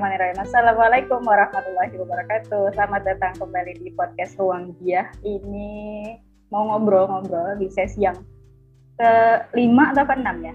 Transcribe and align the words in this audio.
Bismillahirrahmanirrahim. 0.00 0.48
Assalamualaikum 0.48 1.20
warahmatullahi 1.28 1.92
wabarakatuh. 1.92 2.72
Selamat 2.72 3.04
datang 3.04 3.36
kembali 3.36 3.84
di 3.84 3.92
podcast 3.92 4.32
Ruang 4.40 4.72
Dia. 4.80 5.12
Ini 5.20 5.68
mau 6.48 6.72
ngobrol-ngobrol 6.72 7.60
di 7.60 7.68
sesi 7.68 8.08
yang 8.08 8.16
ke-5 8.96 9.76
atau 9.92 10.04
ke-6 10.08 10.28
ya? 10.40 10.54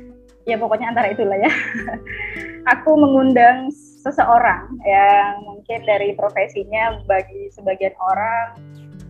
Ya 0.49 0.55
pokoknya 0.57 0.89
antara 0.89 1.13
itulah 1.13 1.37
ya. 1.37 1.53
Aku 2.73 2.97
mengundang 2.97 3.69
seseorang 4.01 4.81
yang 4.81 5.45
mungkin 5.45 5.85
dari 5.85 6.17
profesinya 6.17 7.05
bagi 7.05 7.53
sebagian 7.53 7.93
orang 8.01 8.45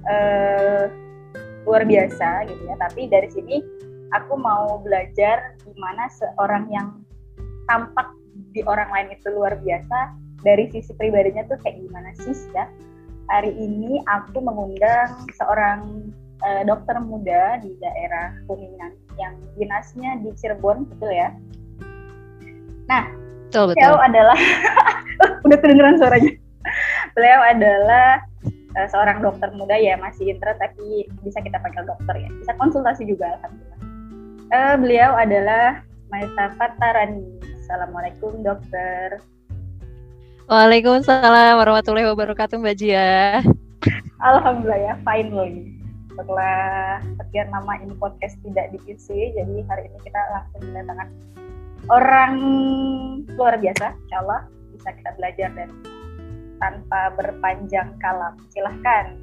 eh, 0.04 0.92
luar 1.64 1.88
biasa 1.88 2.44
gitu 2.52 2.60
ya. 2.68 2.76
Tapi 2.76 3.08
dari 3.08 3.32
sini 3.32 3.64
aku 4.12 4.36
mau 4.36 4.84
belajar 4.84 5.56
gimana 5.64 6.12
seorang 6.12 6.68
yang 6.76 6.92
tampak 7.72 8.12
di 8.52 8.60
orang 8.68 8.92
lain 8.92 9.16
itu 9.16 9.32
luar 9.32 9.56
biasa 9.64 10.25
dari 10.46 10.70
sisi 10.70 10.94
pribadinya 10.94 11.42
tuh 11.50 11.58
kayak 11.66 11.82
gimana 11.82 12.14
sih 12.22 12.38
ya 12.54 12.70
hari 13.30 13.52
ini 13.58 14.06
aku 14.06 14.38
mengundang 14.38 15.26
seorang 15.34 16.14
uh, 16.46 16.62
dokter 16.66 16.98
muda 17.02 17.58
di 17.62 17.74
daerah 17.82 18.38
Kuningan 18.46 18.94
yang 19.18 19.34
dinasnya 19.58 20.22
di 20.22 20.30
Cirebon 20.38 20.86
betul 20.96 21.12
ya? 21.14 21.30
Nah 22.86 23.04
betul, 23.50 23.74
betul. 23.74 23.78
beliau 23.80 23.96
adalah 23.98 24.40
udah 25.46 25.58
kedengeran 25.58 25.98
suaranya. 25.98 26.32
Beliau 27.18 27.42
adalah 27.42 28.22
uh, 28.78 28.88
seorang 28.90 29.24
dokter 29.24 29.50
muda 29.58 29.78
ya 29.78 29.98
masih 29.98 30.36
intra 30.36 30.54
tapi 30.62 31.10
bisa 31.26 31.42
kita 31.42 31.58
panggil 31.62 31.88
dokter 31.88 32.16
ya. 32.20 32.30
Bisa 32.44 32.52
konsultasi 32.62 33.10
juga 33.10 33.40
alhamdulillah. 33.40 33.82
Uh, 34.54 34.76
beliau 34.78 35.12
adalah 35.18 35.82
Maisa 36.14 36.54
Fatarani. 36.62 37.26
Assalamualaikum 37.66 38.46
dokter. 38.46 39.18
Waalaikumsalam 40.46 41.58
warahmatullahi 41.58 42.06
wabarakatuh 42.06 42.62
Mbak 42.62 42.76
Jia. 42.78 43.42
Alhamdulillah 44.22 44.78
ya, 44.78 44.94
finally. 45.02 45.74
Setelah 46.14 47.02
sekian 47.18 47.50
lama 47.50 47.74
ini 47.82 47.98
podcast 47.98 48.38
tidak 48.46 48.70
diisi, 48.78 49.34
jadi 49.34 49.66
hari 49.66 49.90
ini 49.90 49.98
kita 50.06 50.22
langsung 50.30 50.62
mendatangkan 50.70 51.10
orang 51.90 52.34
luar 53.34 53.58
biasa, 53.58 53.98
insya 53.98 54.18
Allah 54.22 54.46
bisa 54.70 54.94
kita 54.94 55.10
belajar 55.18 55.50
dan 55.58 55.70
tanpa 56.62 57.02
berpanjang 57.18 57.98
kalam. 57.98 58.38
Silahkan 58.54 59.18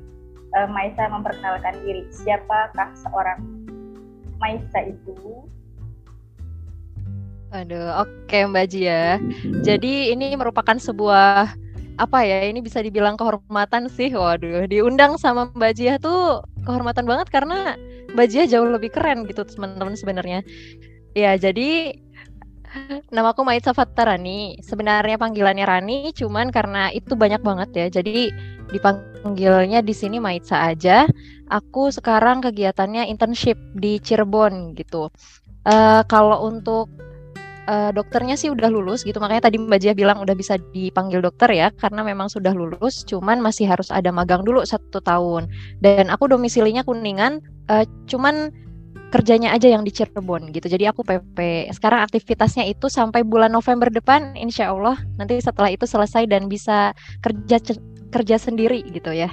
uh, 0.59 0.67
Maisa 0.75 1.07
memperkenalkan 1.07 1.79
diri. 1.87 2.03
Siapakah 2.11 2.99
seorang 2.99 3.39
Maisa 4.43 4.91
itu? 4.91 5.47
Aduh, 7.53 8.01
oke 8.01 8.33
okay, 8.33 8.49
Mbak 8.49 8.67
Jia. 8.73 9.21
Jadi 9.61 10.09
ini 10.09 10.33
merupakan 10.41 10.73
sebuah 10.73 11.53
apa 12.01 12.19
ya? 12.25 12.49
Ini 12.49 12.65
bisa 12.65 12.81
dibilang 12.81 13.21
kehormatan 13.21 13.93
sih. 13.93 14.09
Waduh, 14.09 14.65
diundang 14.65 15.21
sama 15.21 15.53
Mbak 15.53 15.73
Jia 15.77 15.95
tuh 16.01 16.41
kehormatan 16.65 17.05
banget 17.05 17.29
karena 17.29 17.77
Mbak 18.17 18.27
Jia 18.33 18.45
jauh 18.49 18.65
lebih 18.65 18.89
keren 18.97 19.29
gitu 19.29 19.45
teman-teman 19.45 19.93
sebenarnya. 20.01 20.41
Ya, 21.13 21.37
jadi 21.37 21.93
nama 23.13 23.37
aku 23.37 23.45
Maitza 23.45 23.77
Fatarani. 23.77 24.57
Sebenarnya 24.65 25.21
panggilannya 25.21 25.69
Rani, 25.69 26.17
cuman 26.17 26.49
karena 26.49 26.89
itu 26.89 27.13
banyak 27.13 27.45
banget 27.45 27.71
ya. 27.77 27.87
Jadi 28.01 28.33
dipanggilnya 28.73 29.85
di 29.85 29.93
sini 29.93 30.17
Maitza 30.17 30.57
aja. 30.73 31.05
Aku 31.53 31.93
sekarang 31.93 32.41
kegiatannya 32.41 33.13
internship 33.13 33.61
di 33.77 34.01
Cirebon 34.01 34.73
gitu. 34.73 35.13
Uh, 35.69 36.01
kalau 36.09 36.49
untuk 36.49 36.89
uh, 37.69 37.91
dokternya 37.95 38.35
sih 38.35 38.51
udah 38.51 38.71
lulus 38.71 39.07
gitu. 39.07 39.19
Makanya 39.23 39.51
tadi 39.51 39.61
Mbak 39.61 39.79
Jia 39.83 39.95
bilang 39.95 40.19
udah 40.23 40.35
bisa 40.35 40.59
dipanggil 40.73 41.23
dokter 41.23 41.51
ya 41.53 41.69
karena 41.79 42.03
memang 42.03 42.31
sudah 42.31 42.55
lulus 42.55 43.07
cuman 43.07 43.39
masih 43.39 43.69
harus 43.69 43.93
ada 43.93 44.11
magang 44.11 44.43
dulu 44.43 44.63
satu 44.65 45.03
tahun. 45.03 45.47
Dan 45.83 46.11
aku 46.11 46.31
domisilinya 46.31 46.83
kuningan 46.87 47.43
uh, 47.71 47.85
cuman 48.09 48.51
kerjanya 49.13 49.53
aja 49.53 49.69
yang 49.69 49.85
di 49.85 49.93
Cirebon 49.93 50.57
gitu. 50.57 50.73
Jadi 50.73 50.89
aku 50.89 51.05
PP 51.05 51.69
sekarang 51.77 52.01
aktivitasnya 52.09 52.65
itu 52.65 52.89
sampai 52.89 53.21
bulan 53.21 53.53
November 53.53 53.93
depan 53.93 54.33
Insya 54.41 54.73
Allah 54.73 54.97
nanti 55.21 55.37
setelah 55.37 55.69
itu 55.69 55.85
selesai 55.85 56.25
dan 56.25 56.49
bisa 56.49 56.97
kerja 57.21 57.61
kerja 58.09 58.37
sendiri 58.41 58.81
gitu 58.89 59.13
ya. 59.13 59.29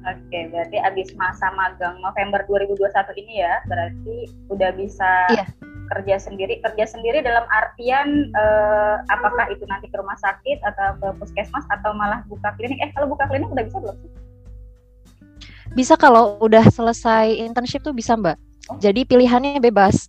Oke, 0.00 0.48
berarti 0.48 0.80
abis 0.80 1.12
masa 1.12 1.52
magang 1.52 2.00
November 2.00 2.40
2021 2.48 3.20
ini 3.20 3.44
ya, 3.44 3.60
berarti 3.68 4.32
udah 4.48 4.72
bisa 4.72 5.28
iya 5.28 5.44
kerja 5.90 6.16
sendiri 6.22 6.62
kerja 6.62 6.86
sendiri 6.86 7.20
dalam 7.20 7.42
artian 7.50 8.30
eh, 8.30 8.96
apakah 9.10 9.50
itu 9.50 9.66
nanti 9.66 9.90
ke 9.90 9.96
rumah 9.98 10.16
sakit 10.22 10.62
atau 10.62 10.96
ke 11.02 11.08
puskesmas 11.18 11.66
atau 11.68 11.90
malah 11.92 12.22
buka 12.30 12.54
klinik? 12.54 12.78
Eh 12.78 12.90
kalau 12.94 13.10
buka 13.10 13.26
klinik 13.26 13.50
udah 13.50 13.64
bisa 13.66 13.78
belum 13.82 13.96
sih? 13.98 14.10
Bisa 15.70 15.94
kalau 15.94 16.38
udah 16.42 16.66
selesai 16.66 17.30
internship 17.38 17.82
tuh 17.82 17.94
bisa 17.94 18.18
mbak. 18.18 18.38
Oh. 18.70 18.78
jadi 18.78 19.02
pilihannya 19.02 19.58
bebas. 19.58 20.06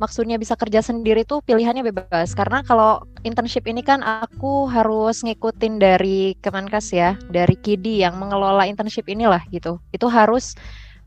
Maksudnya 0.00 0.40
bisa 0.40 0.56
kerja 0.56 0.80
sendiri 0.80 1.28
tuh 1.28 1.44
pilihannya 1.44 1.84
bebas. 1.92 2.32
Karena 2.32 2.64
kalau 2.64 3.04
internship 3.22 3.68
ini 3.68 3.84
kan 3.84 4.00
aku 4.00 4.64
harus 4.66 5.20
ngikutin 5.20 5.76
dari 5.76 6.34
Kemenkes 6.40 6.90
ya 6.96 7.20
dari 7.28 7.52
KIDI 7.52 8.08
yang 8.08 8.16
mengelola 8.16 8.64
internship 8.64 9.06
inilah 9.12 9.44
gitu. 9.52 9.76
Itu 9.92 10.08
harus 10.08 10.56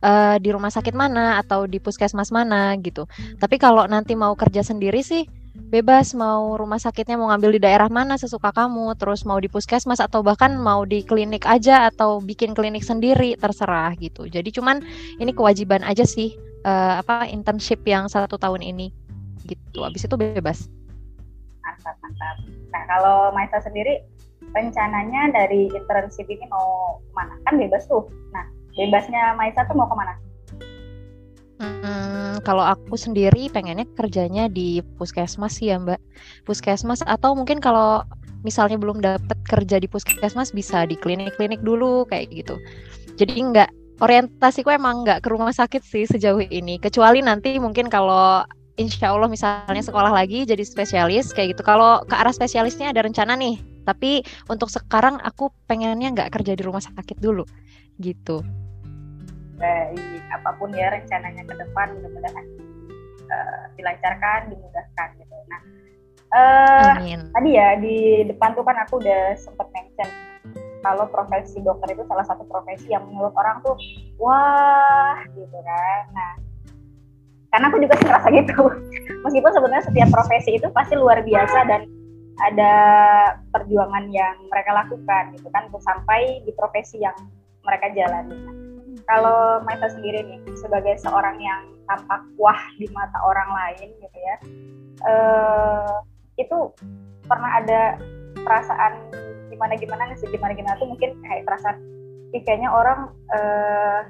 uh, 0.03 0.35
di 0.37 0.51
rumah 0.51 0.69
sakit 0.69 0.93
mana 0.93 1.39
atau 1.39 1.63
di 1.65 1.79
puskesmas 1.79 2.29
mana 2.29 2.75
gitu. 2.83 3.07
Tapi 3.39 3.55
kalau 3.55 3.87
nanti 3.87 4.13
mau 4.13 4.35
kerja 4.35 4.61
sendiri 4.61 4.99
sih 5.01 5.23
bebas 5.53 6.17
mau 6.17 6.57
rumah 6.57 6.81
sakitnya 6.81 7.13
mau 7.13 7.29
ngambil 7.29 7.57
di 7.57 7.61
daerah 7.61 7.85
mana 7.85 8.17
sesuka 8.17 8.49
kamu, 8.53 8.97
terus 8.97 9.21
mau 9.23 9.37
di 9.37 9.47
puskesmas 9.49 10.01
atau 10.01 10.25
bahkan 10.25 10.57
mau 10.57 10.81
di 10.83 11.05
klinik 11.05 11.45
aja 11.45 11.89
atau 11.93 12.19
bikin 12.19 12.57
klinik 12.57 12.81
sendiri 12.81 13.37
terserah 13.37 13.93
gitu. 14.01 14.25
Jadi 14.25 14.49
cuman 14.49 14.81
ini 15.21 15.31
kewajiban 15.31 15.85
aja 15.85 16.03
sih 16.03 16.33
uh, 16.65 16.99
apa 16.99 17.29
internship 17.29 17.85
yang 17.85 18.09
satu 18.09 18.35
tahun 18.35 18.65
ini 18.65 18.89
gitu. 19.45 19.85
Abis 19.85 20.09
itu 20.09 20.15
bebas. 20.17 20.67
Mantap 21.61 21.95
mantap. 22.01 22.35
Nah 22.73 22.83
kalau 22.89 23.29
Maisa 23.37 23.61
sendiri 23.61 24.01
rencananya 24.57 25.31
dari 25.31 25.69
internship 25.69 26.25
ini 26.25 26.49
mau 26.49 26.97
ke 26.97 27.11
mana? 27.13 27.33
Kan 27.45 27.61
bebas 27.61 27.85
tuh. 27.85 28.09
Nah 28.33 28.45
bebasnya 28.77 29.37
Maisa 29.37 29.65
tuh 29.69 29.75
mau 29.77 29.87
ke 29.89 29.95
mana? 29.95 30.13
Hmm, 31.61 32.43
kalau 32.43 32.65
aku 32.65 32.97
sendiri 32.97 33.47
pengennya 33.47 33.87
kerjanya 33.95 34.51
di 34.51 34.83
puskesmas 34.99 35.61
sih 35.61 35.71
ya 35.71 35.79
Mbak. 35.79 36.01
Puskesmas 36.43 37.05
atau 37.05 37.37
mungkin 37.37 37.63
kalau 37.63 38.03
misalnya 38.43 38.75
belum 38.75 38.99
dapat 38.99 39.37
kerja 39.47 39.79
di 39.79 39.87
puskesmas 39.87 40.51
bisa 40.51 40.83
di 40.83 40.99
klinik-klinik 40.99 41.63
dulu 41.63 42.03
kayak 42.09 42.33
gitu. 42.33 42.59
Jadi 43.15 43.39
enggak 43.39 43.69
orientasiku 44.03 44.73
emang 44.73 45.05
enggak 45.05 45.23
ke 45.23 45.31
rumah 45.31 45.53
sakit 45.55 45.79
sih 45.85 46.03
sejauh 46.03 46.43
ini. 46.51 46.81
Kecuali 46.81 47.23
nanti 47.23 47.55
mungkin 47.61 47.87
kalau 47.87 48.43
insya 48.75 49.13
Allah 49.13 49.29
misalnya 49.29 49.79
sekolah 49.85 50.11
lagi 50.11 50.43
jadi 50.43 50.65
spesialis 50.65 51.31
kayak 51.31 51.55
gitu. 51.55 51.63
Kalau 51.63 52.03
ke 52.03 52.15
arah 52.17 52.33
spesialisnya 52.33 52.91
ada 52.91 53.05
rencana 53.05 53.39
nih. 53.39 53.61
Tapi 53.83 54.23
untuk 54.51 54.67
sekarang 54.67 55.19
aku 55.23 55.51
pengennya 55.67 56.11
nggak 56.11 56.31
kerja 56.33 56.55
di 56.55 56.63
rumah 56.63 56.83
sakit 56.83 57.19
dulu 57.19 57.43
gitu 58.01 58.41
baik 59.57 60.23
apa 60.33 60.49
pun 60.57 60.69
ya 60.73 60.89
rencananya 60.89 61.43
ke 61.45 61.53
depan 61.53 61.87
mudah-mudahan 61.99 62.45
uh, 63.29 63.63
dilancarkan 63.77 64.49
dimudahkan 64.49 65.07
gitu. 65.21 65.35
Nah 65.49 65.61
uh, 66.33 66.93
tadi 67.37 67.49
ya 67.53 67.77
di 67.77 68.27
depan 68.27 68.57
tuh 68.57 68.65
kan 68.65 68.77
aku 68.81 69.01
udah 69.01 69.37
sempet 69.37 69.67
mention 69.73 70.09
kalau 70.83 71.07
profesi 71.07 71.63
dokter 71.63 71.95
itu 71.95 72.03
salah 72.11 72.27
satu 72.27 72.43
profesi 72.43 72.91
yang 72.91 73.07
menurut 73.07 73.31
orang 73.39 73.63
tuh 73.63 73.77
wah 74.19 75.21
gitu 75.31 75.57
kan. 75.63 76.03
Nah 76.11 76.31
karena 77.53 77.65
aku 77.69 77.77
juga 77.79 77.95
ngerasa 78.01 78.27
gitu. 78.33 78.61
Meskipun 79.23 79.51
sebenarnya 79.53 79.85
setiap 79.85 80.09
profesi 80.09 80.57
itu 80.57 80.67
pasti 80.73 80.97
luar 80.97 81.21
biasa 81.21 81.59
dan 81.69 81.81
ada 82.41 82.73
perjuangan 83.53 84.09
yang 84.09 84.33
mereka 84.49 84.73
lakukan 84.73 85.37
gitu 85.37 85.47
kan 85.53 85.69
untuk 85.69 85.85
sampai 85.85 86.41
di 86.41 86.51
profesi 86.57 86.97
yang 86.97 87.13
mereka 87.61 87.93
jalani. 87.93 88.62
Kalau 89.03 89.59
Maita 89.67 89.91
sendiri 89.91 90.23
nih 90.23 90.39
sebagai 90.55 90.95
seorang 91.03 91.35
yang 91.39 91.61
tampak 91.89 92.23
wah 92.39 92.61
di 92.79 92.87
mata 92.95 93.19
orang 93.27 93.49
lain 93.51 93.91
gitu 93.99 94.17
ya 94.23 94.35
uh, 95.03 95.99
itu 96.39 96.57
pernah 97.27 97.61
ada 97.61 97.81
perasaan 98.43 99.11
gimana 99.51 99.73
gimana 99.77 100.03
sih? 100.17 100.27
Gimana 100.31 100.57
gimana 100.57 100.75
tuh 100.81 100.89
mungkin 100.89 101.13
kayak 101.23 101.45
perasaan 101.45 101.77
kayaknya 102.33 102.69
orang 102.73 103.13
uh, 103.29 104.09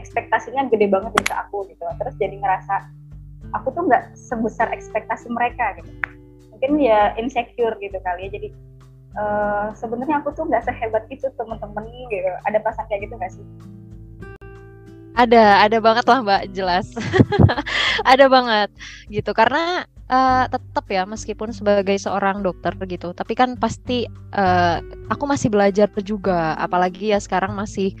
ekspektasinya 0.00 0.72
gede 0.72 0.88
banget 0.88 1.12
ke 1.20 1.34
aku 1.36 1.68
gitu. 1.68 1.84
Terus 2.00 2.14
jadi 2.16 2.36
ngerasa 2.40 2.74
aku 3.52 3.70
tuh 3.76 3.84
nggak 3.86 4.16
sebesar 4.16 4.72
ekspektasi 4.72 5.28
mereka 5.28 5.76
gitu. 5.78 5.90
Mungkin 6.56 6.80
ya 6.80 7.12
insecure 7.20 7.76
gitu 7.78 8.00
kali 8.00 8.28
ya. 8.28 8.40
Jadi 8.40 8.48
uh, 9.16 9.66
sebenarnya 9.74 10.22
aku 10.22 10.32
tuh 10.36 10.46
nggak 10.46 10.64
sehebat 10.68 11.04
itu 11.08 11.26
temen-temen 11.34 11.84
gitu. 12.12 12.30
Ada 12.46 12.60
perasaan 12.60 12.86
kayak 12.86 13.08
gitu 13.08 13.14
nggak 13.16 13.32
sih? 13.32 13.44
Ada 15.16 15.64
ada 15.64 15.78
banget 15.80 16.04
lah 16.04 16.20
mbak 16.20 16.42
jelas. 16.52 16.92
Ada 18.12 18.28
banget 18.28 18.68
gitu. 19.08 19.32
Karena 19.32 19.88
uh, 20.12 20.44
tetap 20.44 20.84
ya 20.92 21.08
meskipun 21.08 21.56
sebagai 21.56 21.96
seorang 21.96 22.44
dokter 22.44 22.76
gitu 22.84 23.16
tapi 23.16 23.32
kan 23.32 23.56
pasti 23.56 24.04
uh, 24.36 24.78
aku 25.08 25.24
masih 25.24 25.48
belajar 25.48 25.88
juga. 26.04 26.52
Apalagi 26.60 27.16
ya 27.16 27.18
sekarang 27.18 27.56
masih 27.56 27.96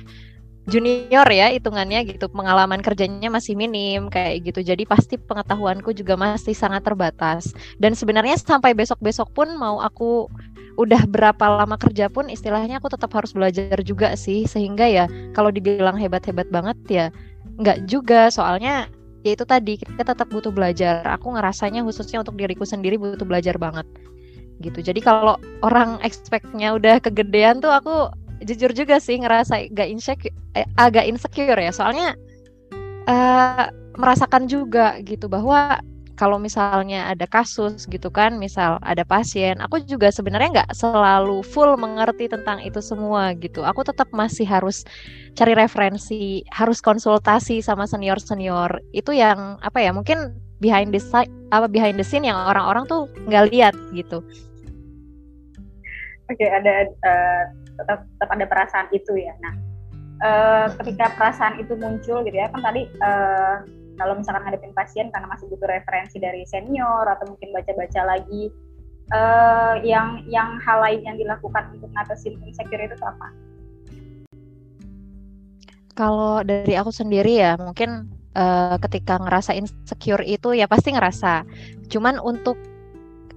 junior 0.68 1.24
ya 1.32 1.48
hitungannya 1.56 2.04
gitu. 2.04 2.28
Pengalaman 2.28 2.84
kerjanya 2.84 3.32
masih 3.32 3.56
minim 3.56 4.12
kayak 4.12 4.52
gitu. 4.52 4.60
Jadi 4.60 4.84
pasti 4.84 5.16
pengetahuanku 5.16 5.96
juga 5.96 6.20
masih 6.20 6.52
sangat 6.52 6.84
terbatas. 6.84 7.56
Dan 7.80 7.96
sebenarnya 7.96 8.36
sampai 8.36 8.76
besok 8.76 9.00
besok 9.00 9.32
pun 9.32 9.48
mau 9.56 9.80
aku 9.80 10.28
udah 10.76 11.08
berapa 11.08 11.44
lama 11.64 11.76
kerja 11.80 12.12
pun 12.12 12.28
istilahnya 12.28 12.78
aku 12.78 12.92
tetap 12.92 13.12
harus 13.16 13.32
belajar 13.32 13.76
juga 13.82 14.12
sih. 14.14 14.44
Sehingga 14.44 14.86
ya 14.86 15.04
kalau 15.32 15.48
dibilang 15.48 15.96
hebat-hebat 15.96 16.48
banget 16.52 16.76
ya 16.88 17.06
nggak 17.60 17.88
juga. 17.88 18.28
Soalnya 18.28 18.88
ya 19.24 19.34
itu 19.34 19.44
tadi 19.48 19.80
kita 19.80 20.04
tetap 20.04 20.28
butuh 20.28 20.52
belajar. 20.52 21.02
Aku 21.16 21.34
ngerasanya 21.34 21.82
khususnya 21.82 22.22
untuk 22.22 22.36
diriku 22.36 22.68
sendiri 22.68 23.00
butuh 23.00 23.24
belajar 23.24 23.56
banget. 23.56 23.88
Gitu. 24.60 24.80
Jadi 24.80 25.00
kalau 25.04 25.36
orang 25.60 26.00
expectnya 26.00 26.76
udah 26.76 27.00
kegedean 27.00 27.60
tuh 27.60 27.72
aku 27.72 28.12
jujur 28.44 28.68
juga 28.76 29.00
sih 29.00 29.16
ngerasa 29.16 29.72
agak 29.72 29.88
insecure 29.88 30.36
eh, 30.56 30.68
agak 30.76 31.08
insecure 31.08 31.56
ya. 31.56 31.72
Soalnya 31.72 32.16
uh, 33.08 33.68
merasakan 33.96 34.44
juga 34.46 35.00
gitu 35.02 35.26
bahwa 35.26 35.80
kalau 36.16 36.40
misalnya 36.40 37.12
ada 37.12 37.28
kasus 37.28 37.84
gitu 37.84 38.08
kan, 38.08 38.40
misal 38.40 38.80
ada 38.80 39.04
pasien, 39.04 39.60
aku 39.60 39.84
juga 39.84 40.08
sebenarnya 40.08 40.64
nggak 40.64 40.72
selalu 40.72 41.44
full 41.44 41.76
mengerti 41.76 42.26
tentang 42.32 42.64
itu 42.64 42.80
semua 42.80 43.36
gitu. 43.36 43.60
Aku 43.62 43.84
tetap 43.84 44.08
masih 44.16 44.48
harus 44.48 44.88
cari 45.36 45.52
referensi, 45.52 46.40
harus 46.48 46.80
konsultasi 46.80 47.60
sama 47.60 47.84
senior 47.84 48.16
senior. 48.16 48.80
Itu 48.96 49.12
yang 49.12 49.60
apa 49.60 49.84
ya? 49.84 49.92
Mungkin 49.92 50.32
behind 50.64 50.96
the 50.96 51.00
side, 51.00 51.28
apa 51.52 51.68
behind 51.68 52.00
the 52.00 52.06
scene 52.06 52.24
yang 52.24 52.36
orang-orang 52.36 52.88
tuh 52.88 53.12
nggak 53.28 53.52
lihat 53.52 53.74
gitu. 53.92 54.24
Oke, 56.26 56.42
okay, 56.42 56.48
ada 56.50 56.90
uh, 57.06 57.42
tetap 57.76 57.98
tetap 58.18 58.28
ada 58.32 58.44
perasaan 58.48 58.88
itu 58.90 59.14
ya. 59.20 59.36
Nah, 59.38 59.54
uh, 60.24 60.66
ketika 60.82 61.12
perasaan 61.14 61.60
itu 61.60 61.76
muncul 61.76 62.24
gitu 62.24 62.34
ya, 62.34 62.48
kan 62.50 62.64
tadi 62.64 62.88
uh, 63.04 63.62
kalau 63.96 64.14
misalkan 64.16 64.44
ngadepin 64.44 64.72
pasien 64.76 65.08
karena 65.10 65.26
masih 65.28 65.48
butuh 65.48 65.68
referensi 65.68 66.20
dari 66.20 66.44
senior 66.44 67.04
atau 67.08 67.32
mungkin 67.32 67.50
baca-baca 67.52 68.00
lagi 68.04 68.52
uh, 69.12 69.74
yang 69.82 70.24
yang 70.28 70.60
hal 70.62 70.78
lain 70.84 71.02
yang 71.04 71.16
dilakukan 71.16 71.72
untuk 71.74 71.90
ngatasin 71.92 72.38
insecure 72.44 72.84
itu 72.84 72.96
apa? 73.02 73.28
Kalau 75.96 76.44
dari 76.44 76.76
aku 76.76 76.92
sendiri 76.92 77.40
ya 77.40 77.56
mungkin 77.56 78.12
uh, 78.36 78.76
ketika 78.84 79.16
ngerasa 79.16 79.56
insecure 79.56 80.22
itu 80.22 80.52
ya 80.52 80.68
pasti 80.68 80.92
ngerasa. 80.92 81.42
Cuman 81.88 82.20
untuk 82.20 82.60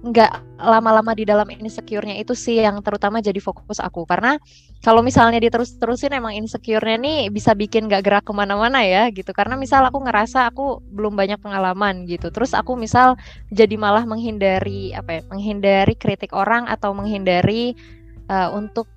nggak 0.00 0.60
lama-lama 0.60 1.12
di 1.12 1.28
dalam 1.28 1.44
insecure-nya 1.52 2.16
itu 2.16 2.32
sih 2.32 2.56
yang 2.56 2.80
terutama 2.80 3.20
jadi 3.20 3.36
fokus 3.36 3.76
aku 3.84 4.08
karena 4.08 4.40
kalau 4.80 5.04
misalnya 5.04 5.36
diterus-terusin 5.44 6.16
emang 6.16 6.32
insecure-nya 6.40 6.96
nih 6.96 7.28
bisa 7.28 7.52
bikin 7.52 7.84
nggak 7.84 8.00
gerak 8.00 8.24
ke 8.24 8.32
mana-mana 8.32 8.80
ya 8.80 9.12
gitu. 9.12 9.28
Karena 9.36 9.52
misal 9.60 9.84
aku 9.84 10.00
ngerasa 10.00 10.48
aku 10.48 10.80
belum 10.96 11.20
banyak 11.20 11.36
pengalaman 11.36 12.08
gitu. 12.08 12.32
Terus 12.32 12.56
aku 12.56 12.80
misal 12.80 13.20
jadi 13.52 13.76
malah 13.76 14.08
menghindari 14.08 14.96
apa 14.96 15.20
ya 15.20 15.22
menghindari 15.28 15.92
kritik 15.92 16.32
orang 16.32 16.64
atau 16.64 16.96
menghindari 16.96 17.76
uh, 18.32 18.48
untuk 18.56 18.88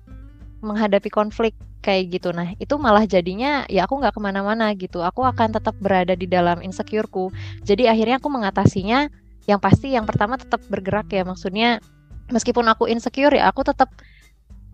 menghadapi 0.64 1.12
konflik 1.12 1.52
kayak 1.84 2.16
gitu. 2.16 2.32
Nah 2.32 2.56
itu 2.56 2.80
malah 2.80 3.04
jadinya 3.04 3.68
ya 3.68 3.84
aku 3.84 4.00
nggak 4.00 4.16
ke 4.16 4.20
mana-mana 4.24 4.72
gitu. 4.72 5.04
Aku 5.04 5.20
akan 5.20 5.52
tetap 5.52 5.76
berada 5.84 6.16
di 6.16 6.24
dalam 6.24 6.64
insecureku. 6.64 7.28
Jadi 7.60 7.92
akhirnya 7.92 8.16
aku 8.16 8.32
mengatasinya 8.32 9.12
yang 9.44 9.60
pasti 9.60 9.92
yang 9.92 10.08
pertama 10.08 10.40
tetap 10.40 10.64
bergerak 10.72 11.12
ya. 11.12 11.28
Maksudnya 11.28 11.84
meskipun 12.32 12.64
aku 12.72 12.88
insecure 12.88 13.36
ya 13.36 13.52
aku 13.52 13.68
tetap 13.68 13.92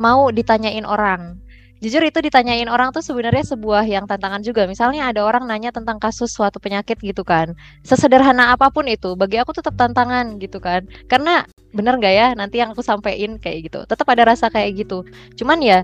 mau 0.01 0.33
ditanyain 0.33 0.89
orang. 0.89 1.37
Jujur 1.81 2.05
itu 2.05 2.21
ditanyain 2.21 2.69
orang 2.69 2.93
tuh 2.93 3.01
sebenarnya 3.01 3.57
sebuah 3.57 3.89
yang 3.89 4.05
tantangan 4.05 4.45
juga. 4.45 4.69
Misalnya 4.69 5.09
ada 5.09 5.25
orang 5.25 5.49
nanya 5.49 5.73
tentang 5.73 5.97
kasus 5.97 6.29
suatu 6.29 6.61
penyakit 6.61 7.01
gitu 7.01 7.25
kan. 7.25 7.57
Sesederhana 7.89 8.53
apa 8.53 8.69
pun 8.69 8.85
itu 8.85 9.17
bagi 9.17 9.41
aku 9.41 9.57
tetap 9.57 9.81
tantangan 9.81 10.37
gitu 10.45 10.61
kan. 10.61 10.85
Karena 11.09 11.49
bener 11.73 11.97
nggak 11.97 12.13
ya 12.13 12.29
nanti 12.37 12.61
yang 12.61 12.77
aku 12.77 12.85
sampein 12.85 13.41
kayak 13.41 13.73
gitu. 13.73 13.81
Tetap 13.89 14.05
ada 14.13 14.29
rasa 14.29 14.53
kayak 14.53 14.77
gitu. 14.77 15.09
Cuman 15.41 15.65
ya 15.65 15.81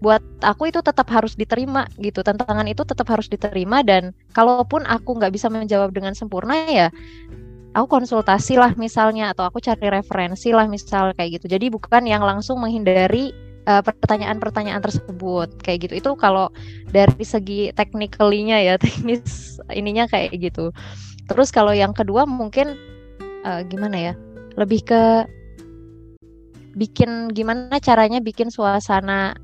buat 0.00 0.24
aku 0.40 0.72
itu 0.72 0.80
tetap 0.80 1.12
harus 1.12 1.36
diterima 1.36 1.84
gitu. 2.00 2.24
Tantangan 2.24 2.64
itu 2.64 2.80
tetap 2.88 3.04
harus 3.12 3.28
diterima 3.28 3.84
dan 3.84 4.16
kalaupun 4.32 4.88
aku 4.88 5.20
nggak 5.20 5.32
bisa 5.36 5.52
menjawab 5.52 5.92
dengan 5.92 6.16
sempurna 6.16 6.56
ya 6.72 6.88
aku 7.76 8.00
konsultasi 8.00 8.56
lah 8.56 8.72
misalnya 8.80 9.36
atau 9.36 9.44
aku 9.44 9.60
cari 9.60 9.92
referensi 9.92 10.48
lah 10.56 10.64
misal 10.64 11.12
kayak 11.12 11.38
gitu. 11.40 11.52
Jadi 11.52 11.68
bukan 11.68 12.08
yang 12.08 12.24
langsung 12.24 12.56
menghindari 12.56 13.36
eh, 13.68 13.82
pertanyaan-pertanyaan 13.84 14.80
tersebut 14.80 15.60
kayak 15.60 15.84
gitu. 15.84 15.94
Itu 16.00 16.10
kalau 16.16 16.48
dari 16.88 17.20
segi 17.20 17.68
technically-nya 17.76 18.64
ya 18.64 18.74
teknis 18.82 19.60
ininya 19.76 20.08
kayak 20.08 20.32
gitu. 20.40 20.72
Terus 21.28 21.52
kalau 21.52 21.76
yang 21.76 21.92
kedua 21.92 22.24
mungkin 22.24 22.78
uh, 23.42 23.62
gimana 23.66 23.96
ya 23.98 24.14
lebih 24.54 24.86
ke 24.86 25.02
bikin 26.76 27.32
gimana 27.32 27.82
caranya 27.82 28.20
bikin 28.20 28.46
suasana 28.46 29.34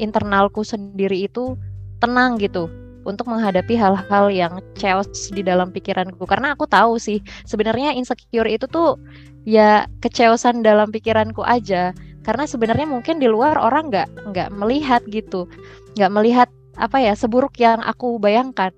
internalku 0.00 0.64
sendiri 0.64 1.26
itu 1.28 1.54
tenang 2.00 2.38
gitu 2.42 2.70
untuk 3.08 3.32
menghadapi 3.32 3.72
hal-hal 3.72 4.28
yang 4.28 4.60
chaos 4.76 5.32
di 5.32 5.40
dalam 5.40 5.72
pikiranku. 5.72 6.28
Karena 6.28 6.52
aku 6.52 6.68
tahu 6.68 7.00
sih 7.00 7.24
sebenarnya 7.48 7.96
insecure 7.96 8.46
itu 8.46 8.68
tuh 8.68 9.00
ya 9.48 9.88
keceosan 10.04 10.60
dalam 10.60 10.92
pikiranku 10.92 11.40
aja. 11.40 11.96
Karena 12.20 12.44
sebenarnya 12.44 12.84
mungkin 12.84 13.16
di 13.16 13.24
luar 13.24 13.56
orang 13.56 13.88
nggak 13.88 14.28
nggak 14.28 14.48
melihat 14.52 15.00
gitu. 15.08 15.48
Nggak 15.96 16.12
melihat 16.12 16.48
apa 16.76 17.00
ya 17.00 17.16
seburuk 17.16 17.56
yang 17.56 17.80
aku 17.80 18.20
bayangkan. 18.20 18.76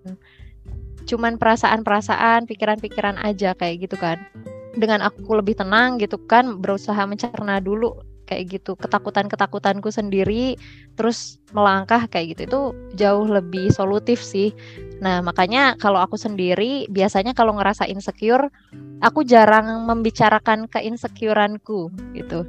Cuman 1.10 1.42
perasaan-perasaan 1.42 2.46
pikiran-pikiran 2.46 3.18
aja 3.18 3.58
kayak 3.58 3.90
gitu 3.90 3.98
kan. 3.98 4.22
Dengan 4.78 5.02
aku 5.02 5.34
lebih 5.34 5.58
tenang 5.58 5.98
gitu 5.98 6.14
kan 6.30 6.62
berusaha 6.62 7.02
mencerna 7.02 7.58
dulu 7.58 8.09
kayak 8.30 8.44
gitu. 8.46 8.78
Ketakutan 8.78 9.26
ketakutanku 9.26 9.90
sendiri 9.90 10.54
terus 10.94 11.42
melangkah 11.50 12.06
kayak 12.06 12.38
gitu 12.38 12.40
itu 12.46 12.60
jauh 12.94 13.26
lebih 13.26 13.74
solutif 13.74 14.22
sih. 14.22 14.54
Nah 15.02 15.18
makanya 15.18 15.74
kalau 15.82 15.98
aku 15.98 16.14
sendiri 16.14 16.86
biasanya 16.86 17.34
kalau 17.34 17.58
ngerasa 17.58 17.90
insecure 17.90 18.46
aku 19.02 19.26
jarang 19.26 19.82
membicarakan 19.90 20.70
keinsecureanku 20.70 21.90
gitu. 22.14 22.46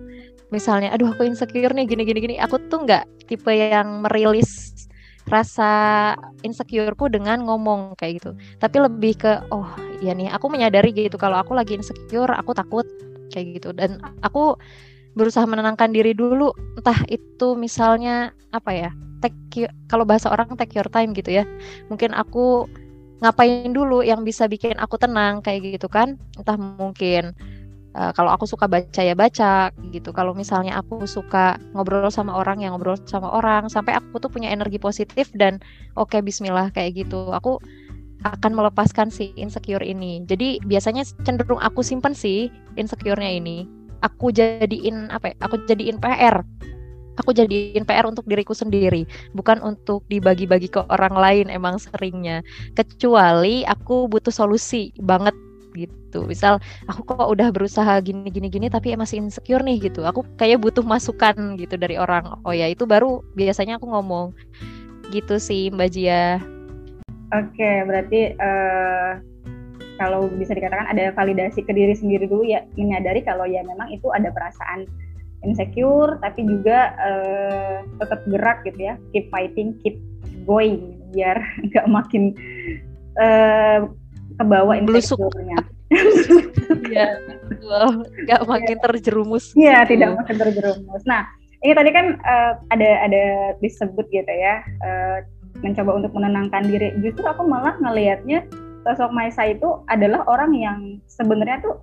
Misalnya 0.53 0.93
aduh 0.93 1.09
aku 1.17 1.25
insecure 1.25 1.73
nih 1.73 1.89
gini 1.89 2.05
gini 2.05 2.19
gini. 2.21 2.35
Aku 2.37 2.61
tuh 2.69 2.85
nggak 2.85 3.25
tipe 3.25 3.49
yang 3.49 4.05
merilis 4.05 4.69
rasa 5.29 6.13
insecureku 6.43 7.07
dengan 7.07 7.41
ngomong 7.47 7.95
kayak 7.97 8.21
gitu. 8.21 8.31
Tapi 8.59 8.77
lebih 8.83 9.13
ke 9.17 9.41
oh 9.49 9.65
iya 10.03 10.11
nih 10.11 10.29
aku 10.29 10.51
menyadari 10.51 10.91
gitu 10.91 11.15
kalau 11.15 11.39
aku 11.39 11.55
lagi 11.55 11.79
insecure 11.79 12.29
aku 12.35 12.51
takut 12.51 12.85
kayak 13.31 13.63
gitu. 13.63 13.71
Dan 13.71 14.03
aku 14.21 14.59
berusaha 15.13 15.43
menenangkan 15.43 15.91
diri 15.91 16.15
dulu 16.15 16.55
entah 16.79 17.03
itu 17.11 17.59
misalnya 17.59 18.31
apa 18.55 18.71
ya 18.71 18.89
take 19.21 19.69
kalau 19.87 20.03
bahasa 20.03 20.33
orang 20.33 20.57
take 20.57 20.73
your 20.75 20.89
time 20.89 21.13
gitu 21.13 21.29
ya. 21.31 21.45
Mungkin 21.87 22.11
aku 22.17 22.65
ngapain 23.21 23.69
dulu 23.69 24.01
yang 24.01 24.25
bisa 24.25 24.49
bikin 24.49 24.81
aku 24.81 24.97
tenang 24.97 25.45
kayak 25.45 25.77
gitu 25.77 25.87
kan. 25.87 26.17
Entah 26.35 26.57
mungkin 26.57 27.37
uh, 27.93 28.09
kalau 28.17 28.33
aku 28.33 28.49
suka 28.49 28.65
baca 28.65 29.01
ya 29.05 29.13
baca 29.13 29.69
gitu. 29.93 30.09
Kalau 30.11 30.33
misalnya 30.33 30.81
aku 30.81 31.05
suka 31.05 31.61
ngobrol 31.77 32.09
sama 32.09 32.33
orang 32.33 32.65
yang 32.65 32.73
ngobrol 32.73 32.97
sama 33.05 33.29
orang. 33.29 33.69
Sampai 33.69 33.93
aku 33.93 34.17
tuh 34.17 34.33
punya 34.33 34.49
energi 34.49 34.81
positif 34.81 35.29
dan 35.37 35.61
oke 35.93 36.17
okay, 36.17 36.19
Bismillah 36.25 36.73
kayak 36.73 37.05
gitu. 37.05 37.29
Aku 37.31 37.61
akan 38.21 38.53
melepaskan 38.53 39.13
si 39.13 39.33
insecure 39.37 39.85
ini. 39.85 40.25
Jadi 40.25 40.61
biasanya 40.65 41.05
cenderung 41.25 41.61
aku 41.61 41.81
simpen 41.81 42.13
sih 42.13 42.49
insecure-nya 42.77 43.37
ini 43.37 43.80
aku 44.01 44.33
jadiin 44.33 45.09
apa 45.13 45.33
ya? 45.33 45.35
Aku 45.45 45.55
jadiin 45.65 45.97
PR. 46.01 46.43
Aku 47.19 47.35
jadiin 47.35 47.83
PR 47.83 48.07
untuk 48.07 48.23
diriku 48.25 48.55
sendiri, 48.55 49.03
bukan 49.35 49.59
untuk 49.61 50.07
dibagi-bagi 50.07 50.71
ke 50.71 50.81
orang 50.89 51.13
lain 51.13 51.45
emang 51.51 51.75
seringnya. 51.77 52.39
Kecuali 52.73 53.67
aku 53.67 54.07
butuh 54.07 54.31
solusi 54.31 54.95
banget 54.95 55.35
gitu. 55.75 56.23
Misal 56.23 56.57
aku 56.87 57.03
kok 57.03 57.27
udah 57.27 57.51
berusaha 57.51 57.99
gini 57.99 58.31
gini 58.31 58.47
gini 58.47 58.67
tapi 58.71 58.95
masih 58.95 59.21
insecure 59.21 59.61
nih 59.63 59.91
gitu. 59.91 60.07
Aku 60.07 60.23
kayak 60.39 60.63
butuh 60.63 60.83
masukan 60.83 61.59
gitu 61.59 61.75
dari 61.75 61.99
orang. 61.99 62.39
Oh 62.47 62.55
ya, 62.55 62.71
itu 62.71 62.87
baru 62.87 63.21
biasanya 63.35 63.77
aku 63.77 63.91
ngomong. 63.91 64.31
Gitu 65.11 65.35
sih 65.37 65.67
Mbak 65.69 65.89
Jia. 65.91 66.39
Oke, 67.31 67.71
berarti 67.87 68.35
uh, 68.35 69.19
kalau 69.99 70.27
bisa 70.31 70.55
dikatakan 70.55 70.87
ada 70.87 71.11
validasi 71.15 71.63
ke 71.65 71.71
diri 71.71 71.95
sendiri 71.95 72.27
dulu 72.29 72.47
ya 72.47 72.63
menyadari 72.79 73.23
kalau 73.23 73.43
ya 73.47 73.63
memang 73.65 73.91
itu 73.91 74.07
ada 74.11 74.31
perasaan 74.31 74.87
insecure 75.41 76.21
tapi 76.21 76.45
juga 76.45 76.93
uh, 77.01 77.77
tetap 77.97 78.21
gerak 78.29 78.61
gitu 78.67 78.79
ya 78.91 78.93
keep 79.11 79.27
fighting 79.33 79.73
keep 79.81 79.97
going 80.45 81.01
biar 81.11 81.37
nggak 81.67 81.87
makin 81.89 82.35
uh, 83.19 83.89
ke 84.37 84.43
bawah 84.47 84.75
insecure-nya 84.77 85.59
Iya, 86.91 87.19
nggak 88.27 88.41
makin 88.47 88.77
terjerumus. 88.79 89.51
Iya, 89.55 89.83
gitu. 89.83 89.99
tidak 89.99 90.09
makin 90.23 90.35
terjerumus. 90.39 91.03
Nah, 91.03 91.27
ini 91.63 91.73
tadi 91.75 91.89
kan 91.91 92.15
uh, 92.23 92.53
ada 92.71 92.89
ada 93.07 93.23
disebut 93.59 94.07
gitu 94.11 94.31
ya, 94.31 94.63
uh, 94.83 95.19
mencoba 95.59 95.91
untuk 95.99 96.11
menenangkan 96.15 96.63
diri. 96.67 96.95
Justru 97.03 97.27
aku 97.27 97.43
malah 97.43 97.75
ngelihatnya 97.79 98.47
sosok 98.85 99.11
Maisa 99.13 99.45
itu 99.45 99.81
adalah 99.87 100.25
orang 100.25 100.51
yang 100.57 100.79
sebenarnya 101.05 101.61
tuh 101.61 101.75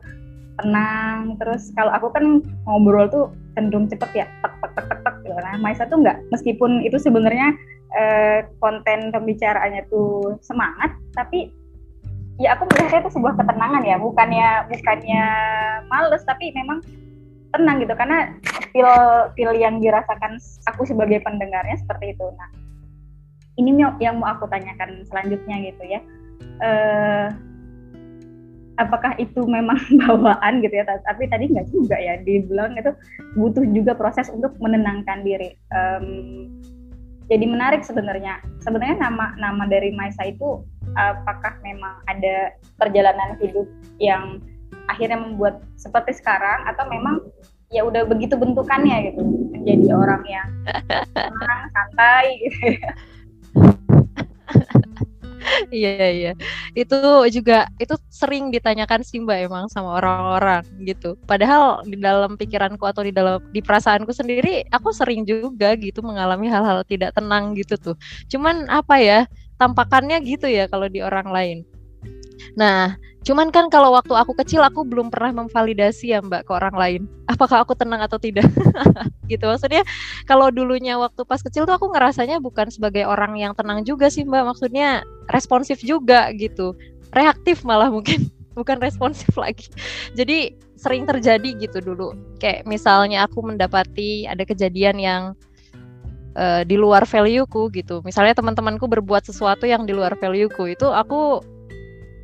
tenang. 0.58 1.38
Terus 1.38 1.70
kalau 1.74 1.94
aku 1.94 2.08
kan 2.10 2.42
ngobrol 2.66 3.06
tuh 3.08 3.24
cenderung 3.54 3.86
cepet 3.90 4.24
ya 4.24 4.26
tek 4.42 4.54
tek 4.62 4.72
tek 4.74 4.86
tek 4.86 5.00
tek 5.02 5.16
gitu. 5.26 5.34
nah 5.34 5.58
Maisa 5.58 5.86
tuh 5.86 5.98
nggak 5.98 6.18
meskipun 6.30 6.82
itu 6.86 6.98
sebenarnya 6.98 7.54
eh, 7.94 8.46
konten 8.62 9.10
pembicaraannya 9.10 9.82
tuh 9.90 10.38
semangat 10.42 10.94
tapi 11.18 11.50
ya 12.38 12.54
aku 12.54 12.70
melihatnya 12.70 13.06
itu 13.06 13.12
sebuah 13.18 13.34
ketenangan 13.38 13.82
ya. 13.86 13.96
Bukannya 13.98 14.48
bukannya 14.70 15.24
males 15.90 16.22
tapi 16.26 16.50
memang 16.54 16.82
tenang 17.54 17.82
gitu. 17.82 17.94
Karena 17.94 18.34
feel 18.74 18.90
feel 19.38 19.52
yang 19.54 19.78
dirasakan 19.78 20.38
aku 20.66 20.82
sebagai 20.86 21.22
pendengarnya 21.22 21.78
seperti 21.78 22.14
itu. 22.14 22.26
Nah 22.34 22.50
ini 23.58 23.82
yang 23.98 24.22
mau 24.22 24.30
aku 24.30 24.46
tanyakan 24.46 25.02
selanjutnya 25.10 25.58
gitu 25.66 25.82
ya 25.82 25.98
eh, 26.62 27.28
apakah 28.78 29.18
itu 29.18 29.44
memang 29.44 29.76
bawaan 30.06 30.62
gitu 30.62 30.74
ya? 30.78 30.86
Tapi 30.86 31.26
tadi 31.28 31.50
nggak 31.50 31.68
juga 31.74 31.98
ya 31.98 32.16
dibilang 32.22 32.78
itu 32.78 32.94
butuh 33.34 33.66
juga 33.74 33.92
proses 33.98 34.30
untuk 34.30 34.54
menenangkan 34.62 35.26
diri. 35.26 35.58
Um, 35.74 36.48
jadi 37.28 37.44
menarik 37.44 37.84
sebenarnya. 37.84 38.40
Sebenarnya 38.64 38.96
nama 39.04 39.36
nama 39.36 39.68
dari 39.68 39.92
Maisa 39.92 40.24
itu 40.24 40.64
apakah 40.96 41.60
memang 41.60 42.00
ada 42.08 42.56
perjalanan 42.80 43.36
hidup 43.36 43.68
yang 44.00 44.40
akhirnya 44.88 45.20
membuat 45.20 45.60
seperti 45.76 46.16
sekarang 46.16 46.64
atau 46.64 46.88
memang 46.88 47.20
ya 47.68 47.84
udah 47.84 48.08
begitu 48.08 48.32
bentukannya 48.40 49.12
gitu? 49.12 49.20
Menjadi 49.52 49.86
orang 49.92 50.22
yang 50.24 50.48
tenang 51.12 51.62
santai 51.76 52.24
gitu 52.48 52.80
ya 52.80 52.90
iya 55.74 56.08
iya. 56.10 56.32
Itu 56.74 57.26
juga 57.32 57.68
itu 57.78 57.94
sering 58.08 58.50
ditanyakan 58.54 59.00
sih 59.04 59.22
mbak 59.22 59.48
emang 59.48 59.66
sama 59.72 59.98
orang-orang 60.00 60.64
gitu. 60.84 61.14
Padahal 61.24 61.82
di 61.86 61.96
dalam 61.98 62.34
pikiranku 62.36 62.84
atau 62.84 63.04
di 63.04 63.12
dalam 63.12 63.40
di 63.52 63.60
perasaanku 63.62 64.10
sendiri 64.12 64.66
aku 64.72 64.92
sering 64.92 65.24
juga 65.24 65.74
gitu 65.78 66.04
mengalami 66.04 66.48
hal-hal 66.50 66.84
tidak 66.84 67.14
tenang 67.16 67.54
gitu 67.56 67.74
tuh. 67.78 67.96
Cuman 68.30 68.68
apa 68.68 69.00
ya 69.00 69.20
tampakannya 69.58 70.22
gitu 70.24 70.46
ya 70.46 70.70
kalau 70.70 70.86
di 70.86 71.02
orang 71.02 71.28
lain. 71.30 71.58
Nah 72.54 72.94
Cuman 73.26 73.50
kan 73.52 73.68
kalau 73.68 73.92
waktu 73.92 74.14
aku 74.14 74.32
kecil 74.38 74.62
aku 74.64 74.86
belum 74.86 75.10
pernah 75.12 75.44
memvalidasi 75.44 76.16
ya 76.16 76.24
Mbak 76.24 76.48
ke 76.48 76.52
orang 76.54 76.76
lain. 76.76 77.02
Apakah 77.28 77.66
aku 77.66 77.74
tenang 77.74 78.00
atau 78.00 78.16
tidak? 78.16 78.48
gitu. 79.32 79.44
Maksudnya 79.44 79.82
kalau 80.24 80.48
dulunya 80.48 80.96
waktu 80.96 81.26
pas 81.28 81.42
kecil 81.42 81.68
tuh 81.68 81.76
aku 81.76 81.92
ngerasanya 81.92 82.40
bukan 82.40 82.72
sebagai 82.72 83.04
orang 83.04 83.36
yang 83.36 83.52
tenang 83.52 83.84
juga 83.84 84.08
sih 84.08 84.24
Mbak. 84.24 84.54
Maksudnya 84.54 85.04
responsif 85.28 85.82
juga 85.84 86.30
gitu. 86.34 86.72
Reaktif 87.12 87.66
malah 87.66 87.92
mungkin 87.92 88.30
bukan 88.58 88.80
responsif 88.80 89.34
lagi. 89.36 89.68
Jadi 90.16 90.56
sering 90.78 91.04
terjadi 91.04 91.58
gitu 91.58 91.82
dulu. 91.82 92.14
Kayak 92.38 92.64
misalnya 92.64 93.26
aku 93.26 93.42
mendapati 93.44 94.24
ada 94.24 94.46
kejadian 94.46 94.96
yang 94.96 95.22
uh, 96.38 96.62
di 96.62 96.78
luar 96.78 97.04
value-ku 97.04 97.68
gitu. 97.74 98.00
Misalnya 98.06 98.38
teman-temanku 98.38 98.86
berbuat 98.86 99.26
sesuatu 99.26 99.66
yang 99.66 99.84
di 99.84 99.92
luar 99.92 100.14
value-ku 100.16 100.70
itu 100.70 100.86
aku 100.86 101.42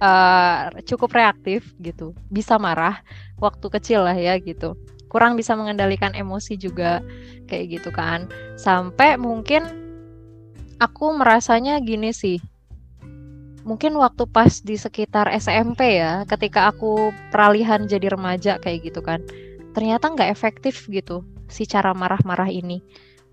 uh, 0.05 0.69
cukup 0.85 1.17
reaktif 1.17 1.73
gitu. 1.81 2.13
Bisa 2.29 2.61
marah 2.61 3.01
waktu 3.41 3.67
kecil 3.73 4.05
lah 4.05 4.15
ya 4.15 4.37
gitu. 4.37 4.77
Kurang 5.09 5.39
bisa 5.41 5.57
mengendalikan 5.57 6.13
emosi 6.13 6.61
juga 6.61 7.01
kayak 7.49 7.81
gitu 7.81 7.91
kan. 7.95 8.29
Sampai 8.61 9.17
mungkin 9.17 9.65
aku 10.79 11.17
merasanya 11.17 11.81
gini 11.81 12.13
sih. 12.13 12.39
Mungkin 13.65 13.97
waktu 13.97 14.29
pas 14.29 14.61
di 14.61 14.77
sekitar 14.77 15.33
SMP 15.33 15.97
ya 15.97 16.29
ketika 16.29 16.69
aku 16.69 17.09
peralihan 17.33 17.89
jadi 17.89 18.13
remaja 18.13 18.61
kayak 18.61 18.93
gitu 18.93 19.01
kan 19.01 19.25
ternyata 19.73 20.13
nggak 20.13 20.31
efektif 20.31 20.85
gitu 20.93 21.25
si 21.49 21.65
cara 21.65 21.97
marah-marah 21.97 22.53
ini. 22.53 22.85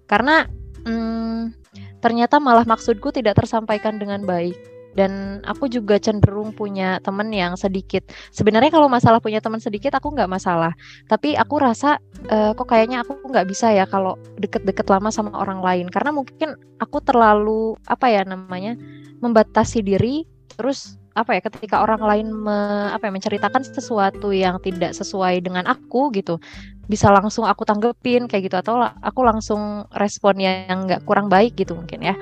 Karena 0.07 0.47
hmm, 0.87 1.51
ternyata 1.99 2.39
malah 2.39 2.63
maksudku 2.63 3.11
tidak 3.11 3.43
tersampaikan 3.43 3.99
dengan 3.99 4.23
baik 4.23 4.55
dan 4.91 5.39
aku 5.47 5.71
juga 5.71 5.95
cenderung 5.97 6.51
punya 6.51 6.99
temen 6.99 7.31
yang 7.31 7.55
sedikit. 7.55 8.03
Sebenarnya 8.35 8.71
kalau 8.73 8.91
masalah 8.91 9.23
punya 9.23 9.39
teman 9.39 9.63
sedikit 9.63 9.95
aku 9.95 10.11
nggak 10.11 10.27
masalah. 10.27 10.75
Tapi 11.07 11.39
aku 11.39 11.55
rasa 11.63 11.97
uh, 12.27 12.51
kok 12.51 12.67
kayaknya 12.67 13.03
aku 13.07 13.15
nggak 13.23 13.47
bisa 13.47 13.71
ya 13.71 13.87
kalau 13.87 14.19
deket-deket 14.39 14.87
lama 14.91 15.07
sama 15.09 15.31
orang 15.35 15.63
lain. 15.63 15.87
Karena 15.87 16.11
mungkin 16.11 16.59
aku 16.83 16.99
terlalu 17.03 17.79
apa 17.87 18.11
ya 18.11 18.27
namanya 18.27 18.75
membatasi 19.23 19.79
diri. 19.79 20.27
Terus 20.59 20.99
apa 21.11 21.35
ya 21.35 21.41
ketika 21.43 21.83
orang 21.83 22.03
lain 22.03 22.27
me, 22.31 22.87
apa 22.91 23.07
ya 23.07 23.11
menceritakan 23.11 23.67
sesuatu 23.67 24.31
yang 24.31 24.59
tidak 24.63 24.95
sesuai 24.95 25.43
dengan 25.43 25.67
aku 25.67 26.07
gitu 26.15 26.39
bisa 26.87 27.07
langsung 27.11 27.47
aku 27.47 27.63
tanggepin 27.63 28.27
kayak 28.27 28.51
gitu. 28.51 28.59
Atau 28.59 28.75
aku 28.83 29.23
langsung 29.23 29.87
respon 29.95 30.35
yang 30.43 30.83
nggak 30.83 31.07
kurang 31.07 31.31
baik 31.31 31.55
gitu 31.55 31.79
mungkin 31.79 32.03
ya. 32.03 32.15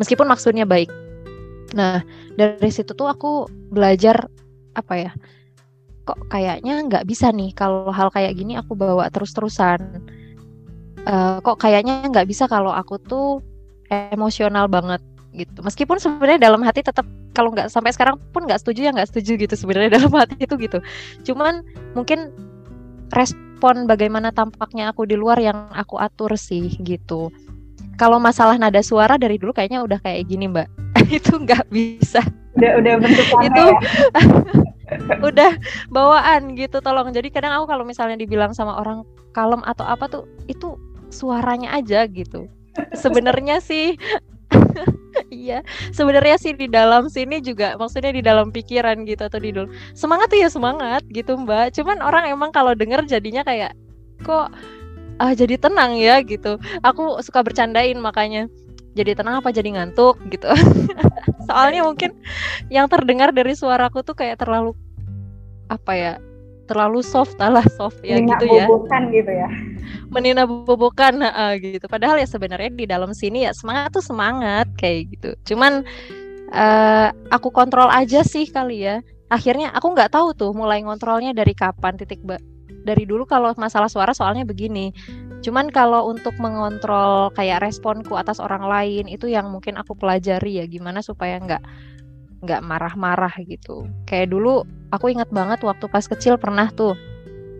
Meskipun 0.00 0.24
maksudnya 0.24 0.64
baik 0.64 1.03
Nah, 1.72 2.04
dari 2.36 2.70
situ 2.70 2.92
tuh 2.92 3.08
aku 3.08 3.48
belajar 3.72 4.28
apa 4.76 4.94
ya? 5.08 5.12
Kok 6.04 6.28
kayaknya 6.28 6.84
nggak 6.84 7.08
bisa 7.08 7.32
nih 7.32 7.56
kalau 7.56 7.88
hal 7.88 8.12
kayak 8.12 8.36
gini 8.36 8.60
aku 8.60 8.76
bawa 8.76 9.08
terus-terusan. 9.08 10.04
Uh, 11.04 11.40
kok 11.44 11.60
kayaknya 11.60 12.04
nggak 12.08 12.28
bisa 12.28 12.44
kalau 12.48 12.72
aku 12.72 13.00
tuh 13.00 13.40
emosional 13.88 14.68
banget 14.68 15.00
gitu. 15.34 15.64
Meskipun 15.64 15.96
sebenarnya 15.98 16.38
dalam 16.40 16.62
hati 16.62 16.80
tetap 16.84 17.04
kalau 17.34 17.50
nggak 17.50 17.68
sampai 17.68 17.90
sekarang 17.90 18.16
pun 18.30 18.46
nggak 18.46 18.62
setuju 18.62 18.88
ya 18.88 18.90
nggak 18.94 19.10
setuju 19.10 19.36
gitu 19.36 19.54
sebenarnya 19.58 19.90
dalam 19.98 20.12
hati 20.14 20.38
itu 20.38 20.54
gitu. 20.56 20.78
Cuman 21.26 21.64
mungkin 21.92 22.30
respon 23.12 23.84
bagaimana 23.84 24.30
tampaknya 24.30 24.94
aku 24.94 25.04
di 25.04 25.18
luar 25.18 25.42
yang 25.42 25.68
aku 25.74 25.98
atur 25.98 26.38
sih 26.38 26.78
gitu. 26.80 27.28
Kalau 27.94 28.18
masalah 28.18 28.58
nada 28.58 28.82
suara 28.82 29.14
dari 29.14 29.38
dulu 29.38 29.54
kayaknya 29.54 29.82
udah 29.82 29.98
kayak 30.02 30.26
gini 30.26 30.50
mbak. 30.50 30.68
Itu 31.16 31.38
nggak 31.38 31.70
bisa. 31.70 32.22
Udah 32.54 32.78
udah 32.78 32.94
bentuk 33.02 33.26
itu 33.42 33.64
ya? 33.66 33.74
udah 35.28 35.52
bawaan 35.90 36.54
gitu 36.54 36.78
tolong. 36.78 37.10
Jadi 37.10 37.34
kadang 37.34 37.50
aku 37.58 37.66
kalau 37.66 37.82
misalnya 37.82 38.14
dibilang 38.14 38.54
sama 38.54 38.78
orang 38.78 39.02
kalem 39.34 39.58
atau 39.66 39.82
apa 39.82 40.06
tuh 40.06 40.24
itu 40.46 40.78
suaranya 41.10 41.74
aja 41.74 42.06
gitu. 42.06 42.46
Sebenarnya 42.94 43.58
sih 43.58 43.98
iya 45.34 45.66
sebenarnya 45.90 46.38
sih 46.38 46.54
di 46.54 46.70
dalam 46.70 47.10
sini 47.10 47.42
juga 47.42 47.74
maksudnya 47.74 48.14
di 48.14 48.22
dalam 48.22 48.54
pikiran 48.54 49.02
gitu 49.02 49.26
atau 49.26 49.38
di 49.42 49.50
dalam 49.50 49.70
semangat 49.94 50.30
tuh 50.30 50.38
ya 50.38 50.46
semangat 50.46 51.02
gitu 51.10 51.34
mbak. 51.34 51.74
Cuman 51.74 51.98
orang 51.98 52.30
emang 52.30 52.54
kalau 52.54 52.70
denger 52.78 53.02
jadinya 53.06 53.42
kayak 53.42 53.74
kok 54.22 54.54
ah 55.18 55.32
jadi 55.32 55.58
tenang 55.58 55.98
ya 55.98 56.20
gitu. 56.24 56.58
Aku 56.82 57.18
suka 57.22 57.42
bercandain 57.44 57.96
makanya. 57.98 58.50
Jadi 58.94 59.18
tenang 59.18 59.42
apa 59.42 59.50
jadi 59.50 59.74
ngantuk 59.74 60.22
gitu. 60.30 60.46
Soalnya 61.50 61.82
mungkin 61.82 62.14
yang 62.70 62.86
terdengar 62.86 63.34
dari 63.34 63.58
suaraku 63.58 64.06
tuh 64.06 64.14
kayak 64.14 64.38
terlalu 64.38 64.74
apa 65.66 65.92
ya 65.96 66.14
terlalu 66.64 67.04
soft 67.04 67.36
lah 67.36 67.64
soft 67.76 68.00
ya 68.00 68.16
Menina 68.16 68.40
gitu 68.40 68.46
ya. 68.48 68.64
bobokan 68.64 69.02
gitu 69.12 69.32
ya. 69.32 69.48
Menina 70.08 70.42
bobokan 70.46 71.20
uh, 71.20 71.54
gitu. 71.58 71.84
Padahal 71.90 72.22
ya 72.22 72.28
sebenarnya 72.28 72.70
di 72.72 72.86
dalam 72.88 73.12
sini 73.12 73.44
ya 73.44 73.52
semangat 73.52 73.98
tuh 73.98 74.04
semangat 74.04 74.70
kayak 74.78 75.12
gitu. 75.12 75.30
Cuman 75.54 75.84
uh, 76.54 77.08
aku 77.28 77.50
kontrol 77.50 77.90
aja 77.90 78.24
sih 78.24 78.48
kali 78.48 78.86
ya. 78.86 79.02
Akhirnya 79.28 79.74
aku 79.74 79.92
nggak 79.92 80.14
tahu 80.14 80.32
tuh 80.38 80.54
mulai 80.54 80.80
ngontrolnya 80.86 81.34
dari 81.34 81.52
kapan 81.52 81.98
titik 81.98 82.22
dari 82.84 83.08
dulu 83.08 83.24
kalau 83.24 83.50
masalah 83.56 83.88
suara 83.88 84.12
soalnya 84.12 84.44
begini. 84.44 84.92
Cuman 85.40 85.72
kalau 85.72 86.08
untuk 86.08 86.36
mengontrol 86.36 87.32
kayak 87.32 87.64
responku 87.64 88.16
atas 88.16 88.38
orang 88.40 88.64
lain 88.64 89.04
itu 89.08 89.28
yang 89.28 89.48
mungkin 89.48 89.80
aku 89.80 89.96
pelajari 89.96 90.60
ya 90.60 90.64
gimana 90.68 91.00
supaya 91.00 91.40
nggak 91.40 91.62
nggak 92.44 92.60
marah-marah 92.60 93.32
gitu. 93.48 93.88
Kayak 94.04 94.36
dulu 94.36 94.68
aku 94.92 95.10
ingat 95.10 95.32
banget 95.32 95.64
waktu 95.64 95.88
pas 95.88 96.04
kecil 96.04 96.36
pernah 96.36 96.68
tuh 96.70 96.94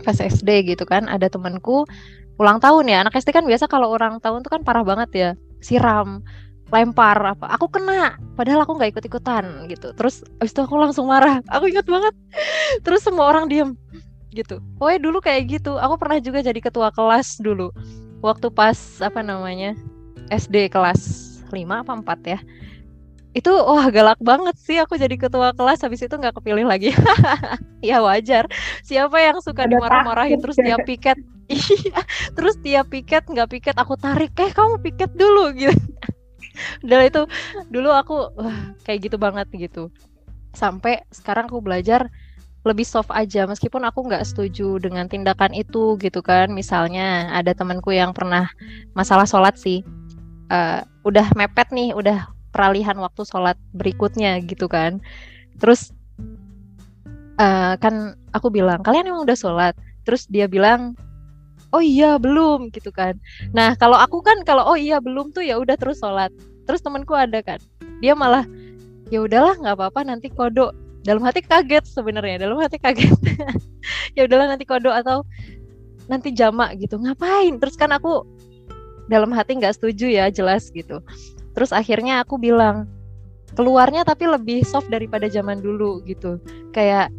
pas 0.04 0.20
SD 0.20 0.76
gitu 0.76 0.84
kan 0.84 1.08
ada 1.08 1.32
temanku 1.32 1.88
ulang 2.36 2.60
tahun 2.60 2.92
ya 2.92 3.00
anak 3.06 3.16
SD 3.16 3.32
kan 3.32 3.48
biasa 3.48 3.64
kalau 3.70 3.96
ulang 3.96 4.20
tahun 4.20 4.44
tuh 4.44 4.52
kan 4.52 4.62
parah 4.62 4.84
banget 4.84 5.10
ya 5.16 5.30
siram 5.64 6.20
lempar 6.68 7.14
apa 7.22 7.46
aku 7.54 7.70
kena 7.70 8.18
padahal 8.34 8.66
aku 8.66 8.74
nggak 8.76 8.98
ikut 8.98 9.04
ikutan 9.06 9.70
gitu 9.70 9.94
terus 9.94 10.26
abis 10.42 10.52
itu 10.52 10.60
aku 10.66 10.74
langsung 10.74 11.06
marah 11.06 11.38
aku 11.48 11.70
ingat 11.70 11.86
banget 11.86 12.14
terus 12.84 13.06
semua 13.06 13.30
orang 13.30 13.46
diem 13.46 13.70
gitu. 14.34 14.58
Oh 14.82 14.90
dulu 14.90 15.22
kayak 15.22 15.60
gitu. 15.60 15.78
Aku 15.78 15.94
pernah 15.96 16.18
juga 16.18 16.42
jadi 16.42 16.58
ketua 16.58 16.90
kelas 16.90 17.38
dulu. 17.38 17.70
Waktu 18.20 18.50
pas 18.50 18.76
apa 18.98 19.22
namanya? 19.22 19.78
SD 20.32 20.72
kelas 20.72 21.34
5 21.52 21.84
apa 21.84 21.92
4 21.94 22.34
ya. 22.34 22.40
itu 23.34 23.50
wah 23.50 23.90
galak 23.90 24.22
banget 24.22 24.54
sih 24.62 24.78
aku 24.78 24.94
jadi 24.94 25.18
ketua 25.18 25.50
kelas 25.58 25.82
habis 25.82 26.06
itu 26.06 26.14
nggak 26.14 26.38
kepilih 26.38 26.70
lagi 26.70 26.94
ya 27.82 27.98
wajar 27.98 28.46
siapa 28.86 29.18
yang 29.18 29.42
suka 29.42 29.66
dimarah-marahin 29.66 30.38
terus 30.38 30.54
tiap 30.54 30.86
piket 30.86 31.18
iya 31.50 31.98
terus 32.38 32.54
tiap 32.62 32.94
piket 32.94 33.26
nggak 33.26 33.50
piket 33.50 33.74
aku 33.74 33.98
tarik 33.98 34.38
eh 34.38 34.54
kamu 34.54 34.78
piket 34.86 35.10
dulu 35.18 35.50
gitu 35.58 35.74
dan 36.86 37.10
itu 37.10 37.26
dulu 37.74 37.90
aku 37.90 38.30
wah, 38.38 38.70
kayak 38.86 39.10
gitu 39.10 39.18
banget 39.18 39.50
gitu 39.50 39.90
sampai 40.54 41.02
sekarang 41.10 41.50
aku 41.50 41.58
belajar 41.58 42.06
lebih 42.64 42.88
soft 42.88 43.12
aja 43.12 43.44
meskipun 43.44 43.84
aku 43.84 44.08
nggak 44.08 44.24
setuju 44.24 44.80
dengan 44.80 45.04
tindakan 45.04 45.52
itu 45.52 46.00
gitu 46.00 46.24
kan. 46.24 46.48
Misalnya 46.50 47.28
ada 47.30 47.52
temanku 47.52 47.92
yang 47.92 48.16
pernah 48.16 48.48
masalah 48.96 49.28
sholat 49.28 49.54
sih 49.60 49.84
uh, 50.48 50.80
udah 51.04 51.28
mepet 51.36 51.68
nih 51.70 51.92
udah 51.92 52.24
peralihan 52.50 52.96
waktu 52.96 53.22
sholat 53.28 53.60
berikutnya 53.76 54.40
gitu 54.48 54.64
kan. 54.64 54.98
Terus 55.60 55.92
uh, 57.36 57.76
kan 57.76 58.16
aku 58.32 58.48
bilang 58.48 58.80
kalian 58.80 59.12
emang 59.12 59.28
udah 59.28 59.36
sholat? 59.36 59.76
Terus 60.08 60.24
dia 60.32 60.48
bilang 60.48 60.96
oh 61.76 61.84
iya 61.84 62.16
belum 62.16 62.72
gitu 62.72 62.88
kan. 62.88 63.20
Nah 63.52 63.76
kalau 63.76 64.00
aku 64.00 64.24
kan 64.24 64.40
kalau 64.48 64.64
oh 64.64 64.78
iya 64.78 65.04
belum 65.04 65.36
tuh 65.36 65.44
ya 65.44 65.60
udah 65.60 65.76
terus 65.76 66.00
sholat. 66.00 66.32
Terus 66.64 66.80
temanku 66.80 67.12
ada 67.12 67.44
kan 67.44 67.60
dia 68.00 68.16
malah 68.16 68.48
ya 69.12 69.20
udahlah 69.20 69.56
nggak 69.60 69.76
apa-apa 69.76 70.00
nanti 70.04 70.32
kodok 70.32 70.72
dalam 71.04 71.22
hati 71.22 71.44
kaget 71.44 71.84
sebenarnya 71.84 72.48
dalam 72.48 72.58
hati 72.58 72.80
kaget. 72.80 73.14
Ya 74.16 74.24
udahlah 74.24 74.56
nanti 74.56 74.64
kodok 74.64 74.94
atau 74.94 75.28
nanti 76.08 76.32
jamak 76.32 76.80
gitu. 76.80 76.96
Ngapain? 76.96 77.60
Terus 77.60 77.76
kan 77.76 77.92
aku 77.92 78.24
dalam 79.12 79.28
hati 79.36 79.60
nggak 79.60 79.76
setuju 79.76 80.08
ya 80.08 80.24
jelas 80.32 80.72
gitu. 80.72 81.04
Terus 81.52 81.70
akhirnya 81.70 82.24
aku 82.24 82.40
bilang 82.40 82.88
keluarnya 83.54 84.02
tapi 84.02 84.24
lebih 84.24 84.64
soft 84.64 84.88
daripada 84.88 85.28
zaman 85.28 85.60
dulu 85.60 86.00
gitu. 86.08 86.40
Kayak 86.72 87.12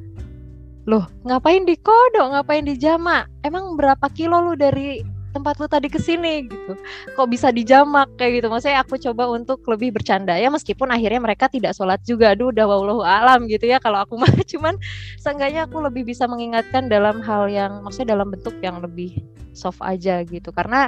loh 0.85 1.05
ngapain 1.25 1.65
di 1.65 1.73
kodok 1.81 2.37
ngapain 2.37 2.65
di 2.65 2.77
jama 2.77 3.25
emang 3.41 3.73
berapa 3.73 4.05
kilo 4.13 4.37
lu 4.37 4.53
dari 4.53 5.01
tempat 5.35 5.59
lu 5.59 5.67
tadi 5.67 5.91
ke 5.91 5.99
sini 5.99 6.47
gitu. 6.47 6.79
Kok 7.11 7.27
bisa 7.27 7.51
dijamak? 7.51 8.15
kayak 8.15 8.39
gitu. 8.39 8.47
Maksudnya 8.47 8.79
aku 8.79 8.95
coba 8.95 9.27
untuk 9.35 9.59
lebih 9.67 9.91
bercanda. 9.91 10.39
Ya 10.39 10.47
meskipun 10.47 10.87
akhirnya 10.87 11.19
mereka 11.19 11.51
tidak 11.51 11.75
sholat 11.75 11.99
juga. 12.07 12.31
Aduh 12.31 12.55
udah 12.55 12.63
wallahu 12.63 13.03
alam 13.03 13.51
gitu 13.51 13.67
ya 13.67 13.83
kalau 13.83 13.99
aku 14.07 14.15
mah. 14.15 14.31
Cuman 14.51 14.79
seenggaknya 15.19 15.67
aku 15.67 15.83
lebih 15.83 16.07
bisa 16.07 16.23
mengingatkan 16.25 16.87
dalam 16.87 17.19
hal 17.19 17.51
yang 17.51 17.83
maksudnya 17.83 18.15
dalam 18.15 18.31
bentuk 18.31 18.55
yang 18.63 18.79
lebih 18.79 19.19
soft 19.51 19.83
aja 19.83 20.23
gitu. 20.23 20.55
Karena 20.55 20.87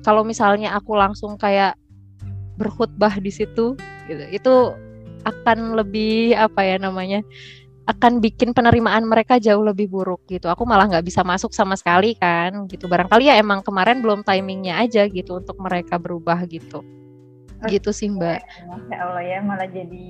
kalau 0.00 0.24
misalnya 0.24 0.72
aku 0.72 0.96
langsung 0.96 1.36
kayak 1.36 1.76
berkhutbah 2.56 3.20
di 3.20 3.28
situ 3.28 3.76
gitu 4.08 4.24
itu 4.32 4.54
akan 5.26 5.74
lebih 5.76 6.38
apa 6.38 6.62
ya 6.62 6.76
namanya 6.78 7.20
akan 7.86 8.18
bikin 8.18 8.50
penerimaan 8.50 9.06
mereka 9.06 9.38
jauh 9.38 9.62
lebih 9.62 9.86
buruk 9.86 10.26
gitu. 10.26 10.50
Aku 10.50 10.66
malah 10.66 10.90
nggak 10.90 11.06
bisa 11.06 11.22
masuk 11.22 11.54
sama 11.54 11.78
sekali 11.78 12.18
kan 12.18 12.66
gitu. 12.66 12.90
Barangkali 12.90 13.30
ya 13.30 13.38
emang 13.38 13.62
kemarin 13.62 14.02
belum 14.02 14.26
timingnya 14.26 14.82
aja 14.82 15.06
gitu 15.06 15.38
untuk 15.38 15.54
mereka 15.62 15.94
berubah 15.94 16.42
gitu. 16.50 16.82
Okay. 17.62 17.78
Gitu 17.78 17.90
sih 17.94 18.10
Mbak. 18.10 18.42
Masya 18.68 18.96
Allah 18.98 19.24
ya 19.24 19.38
malah 19.40 19.68
jadi 19.70 20.06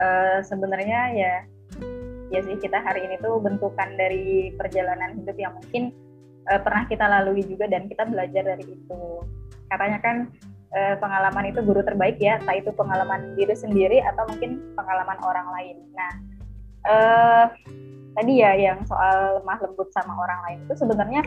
uh, 0.00 0.38
sebenarnya 0.40 1.00
ya 1.14 1.32
ya 2.28 2.40
sih 2.44 2.56
kita 2.60 2.80
hari 2.80 3.04
ini 3.04 3.20
tuh 3.20 3.40
bentukan 3.40 3.88
dari 3.96 4.52
perjalanan 4.56 5.16
hidup 5.20 5.36
yang 5.36 5.52
mungkin 5.52 5.92
uh, 6.48 6.60
pernah 6.64 6.88
kita 6.88 7.04
lalui 7.04 7.44
juga 7.44 7.68
dan 7.68 7.92
kita 7.92 8.08
belajar 8.08 8.56
dari 8.56 8.64
itu. 8.64 9.02
Katanya 9.68 10.00
kan 10.00 10.32
uh, 10.72 10.96
pengalaman 10.96 11.52
itu 11.52 11.60
guru 11.60 11.84
terbaik 11.84 12.16
ya, 12.16 12.40
entah 12.40 12.56
itu 12.56 12.72
pengalaman 12.72 13.36
diri 13.36 13.52
sendiri 13.52 14.00
atau 14.00 14.24
mungkin 14.32 14.64
pengalaman 14.72 15.20
orang 15.20 15.48
lain. 15.52 15.76
Nah, 15.92 16.12
uh, 16.88 17.44
tadi 18.18 18.42
ya 18.42 18.56
yang 18.56 18.82
soal 18.88 19.38
lemah 19.38 19.58
lembut 19.62 19.88
sama 19.94 20.10
orang 20.18 20.40
lain 20.48 20.58
itu 20.66 20.74
sebenarnya 20.74 21.22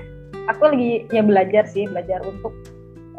aku 0.50 0.74
lagi 0.74 0.92
ya 1.14 1.24
belajar 1.24 1.64
sih, 1.70 1.88
belajar 1.88 2.20
untuk 2.26 2.52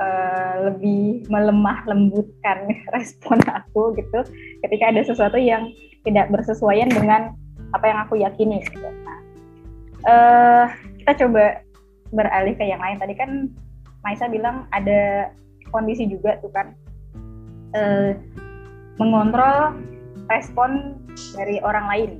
uh, 0.02 0.68
lebih 0.70 1.24
melemah 1.30 1.86
lembutkan 1.86 2.68
respon 2.96 3.38
aku 3.48 3.94
gitu 3.96 4.26
ketika 4.66 4.84
ada 4.92 5.00
sesuatu 5.06 5.38
yang 5.38 5.70
tidak 6.02 6.28
bersesuaian 6.34 6.90
dengan 6.90 7.32
apa 7.72 7.84
yang 7.88 7.98
aku 8.04 8.14
yakini 8.20 8.60
gitu. 8.68 8.84
Nah, 8.84 9.18
uh, 10.04 10.64
kita 11.00 11.24
coba 11.26 11.62
beralih 12.12 12.54
ke 12.58 12.64
yang 12.68 12.82
lain. 12.82 13.00
Tadi 13.00 13.14
kan 13.16 13.30
Maisa 14.02 14.26
bilang 14.26 14.66
ada 14.74 15.30
kondisi 15.70 16.10
juga 16.10 16.36
tuh 16.42 16.50
kan 16.52 16.74
uh, 17.72 18.12
mengontrol 19.00 19.78
respon 20.28 20.98
dari 21.38 21.62
orang 21.62 21.86
lain. 21.88 22.10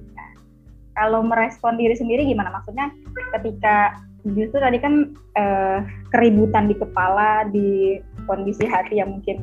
Kalau 0.92 1.24
merespon 1.24 1.80
diri 1.80 1.96
sendiri 1.96 2.28
gimana? 2.28 2.52
Maksudnya 2.52 2.92
ketika 3.38 3.96
justru 4.22 4.60
tadi 4.60 4.78
kan 4.78 5.10
uh, 5.34 5.80
keributan 6.14 6.70
di 6.70 6.76
kepala, 6.78 7.48
di 7.50 7.98
kondisi 8.28 8.68
hati 8.68 9.00
yang 9.02 9.18
mungkin 9.18 9.42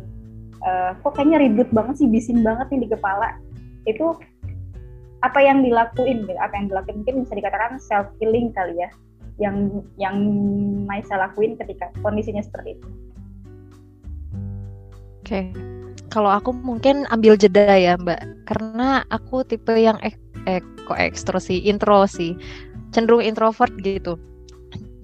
uh, 0.64 0.96
kok 1.04 1.18
kayaknya 1.18 1.44
ribut 1.44 1.68
banget 1.74 2.06
sih, 2.06 2.08
bising 2.08 2.46
banget 2.46 2.70
nih 2.72 2.88
di 2.88 2.90
kepala. 2.94 3.36
Itu 3.90 4.16
apa 5.26 5.40
yang 5.44 5.66
dilakuin? 5.66 6.30
Apa 6.40 6.54
yang 6.56 6.68
dilakuin 6.72 7.04
mungkin 7.04 7.16
bisa 7.28 7.34
dikatakan 7.36 7.82
self 7.82 8.08
healing 8.22 8.56
kali 8.56 8.80
ya, 8.80 8.90
yang 9.42 9.84
yang 10.00 10.16
Maisa 10.88 11.20
lakuin 11.20 11.60
ketika 11.60 11.92
kondisinya 12.00 12.42
seperti 12.46 12.80
itu. 12.80 12.88
Oke. 15.26 15.28
Okay. 15.28 15.46
Kalau 16.10 16.34
aku 16.34 16.50
mungkin 16.50 17.06
ambil 17.14 17.38
jeda 17.38 17.78
ya, 17.78 17.94
Mbak. 17.94 18.50
Karena 18.50 19.06
aku 19.14 19.46
tipe 19.46 19.78
yang 19.78 20.02
ek 20.58 20.66
kok 20.90 20.98
ekstro 20.98 21.38
sih, 21.38 21.62
intro 21.62 22.10
sih. 22.10 22.34
Cenderung 22.90 23.22
introvert 23.22 23.74
gitu. 23.86 24.18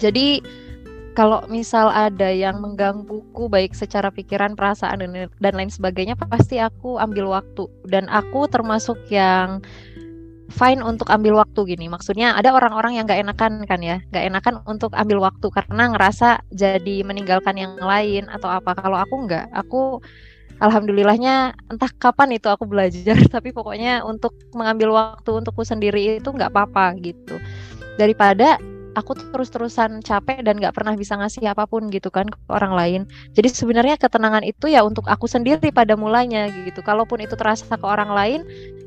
Jadi 0.02 0.42
kalau 1.16 1.48
misal 1.48 1.88
ada 1.94 2.28
yang 2.28 2.60
menggangguku 2.60 3.48
baik 3.48 3.72
secara 3.72 4.12
pikiran, 4.12 4.58
perasaan 4.58 5.00
dan, 5.00 5.32
dan 5.40 5.54
lain 5.56 5.72
sebagainya 5.72 6.20
pasti 6.20 6.60
aku 6.60 7.00
ambil 7.00 7.32
waktu 7.32 7.72
dan 7.88 8.12
aku 8.12 8.52
termasuk 8.52 9.00
yang 9.08 9.64
fine 10.52 10.84
untuk 10.84 11.08
ambil 11.08 11.40
waktu 11.40 11.76
gini. 11.76 11.88
Maksudnya 11.88 12.36
ada 12.36 12.52
orang-orang 12.52 13.00
yang 13.00 13.08
gak 13.08 13.24
enakan 13.24 13.64
kan 13.64 13.80
ya, 13.80 14.04
gak 14.12 14.28
enakan 14.28 14.60
untuk 14.68 14.92
ambil 14.92 15.24
waktu 15.24 15.48
karena 15.50 15.96
ngerasa 15.96 16.44
jadi 16.52 17.08
meninggalkan 17.08 17.56
yang 17.56 17.80
lain 17.80 18.28
atau 18.28 18.52
apa. 18.52 18.76
Kalau 18.76 19.00
aku 19.00 19.16
nggak, 19.26 19.46
aku 19.56 20.04
alhamdulillahnya 20.64 21.56
entah 21.68 21.92
kapan 22.00 22.36
itu 22.36 22.48
aku 22.48 22.64
belajar 22.68 23.18
tapi 23.36 23.52
pokoknya 23.52 24.04
untuk 24.08 24.36
mengambil 24.56 24.96
waktu 24.96 25.30
untukku 25.44 25.64
sendiri 25.68 26.20
itu 26.20 26.30
nggak 26.30 26.52
apa-apa 26.52 26.96
gitu. 27.02 27.40
Daripada 27.96 28.60
aku 28.96 29.12
terus-terusan 29.14 30.00
capek 30.02 30.42
dan 30.42 30.58
nggak 30.58 30.72
pernah 30.72 30.96
bisa 30.96 31.20
ngasih 31.20 31.52
apa 31.52 31.68
pun 31.68 31.92
gitu 31.92 32.08
kan 32.08 32.32
ke 32.32 32.38
orang 32.48 32.74
lain. 32.74 33.02
Jadi 33.36 33.52
sebenarnya 33.52 34.00
ketenangan 34.00 34.42
itu 34.48 34.72
ya 34.72 34.82
untuk 34.88 35.06
aku 35.12 35.28
sendiri 35.28 35.70
pada 35.70 36.00
mulanya 36.00 36.48
gitu. 36.64 36.80
Kalaupun 36.80 37.20
itu 37.22 37.36
terasa 37.36 37.76
ke 37.76 37.86
orang 37.86 38.10
lain 38.16 38.42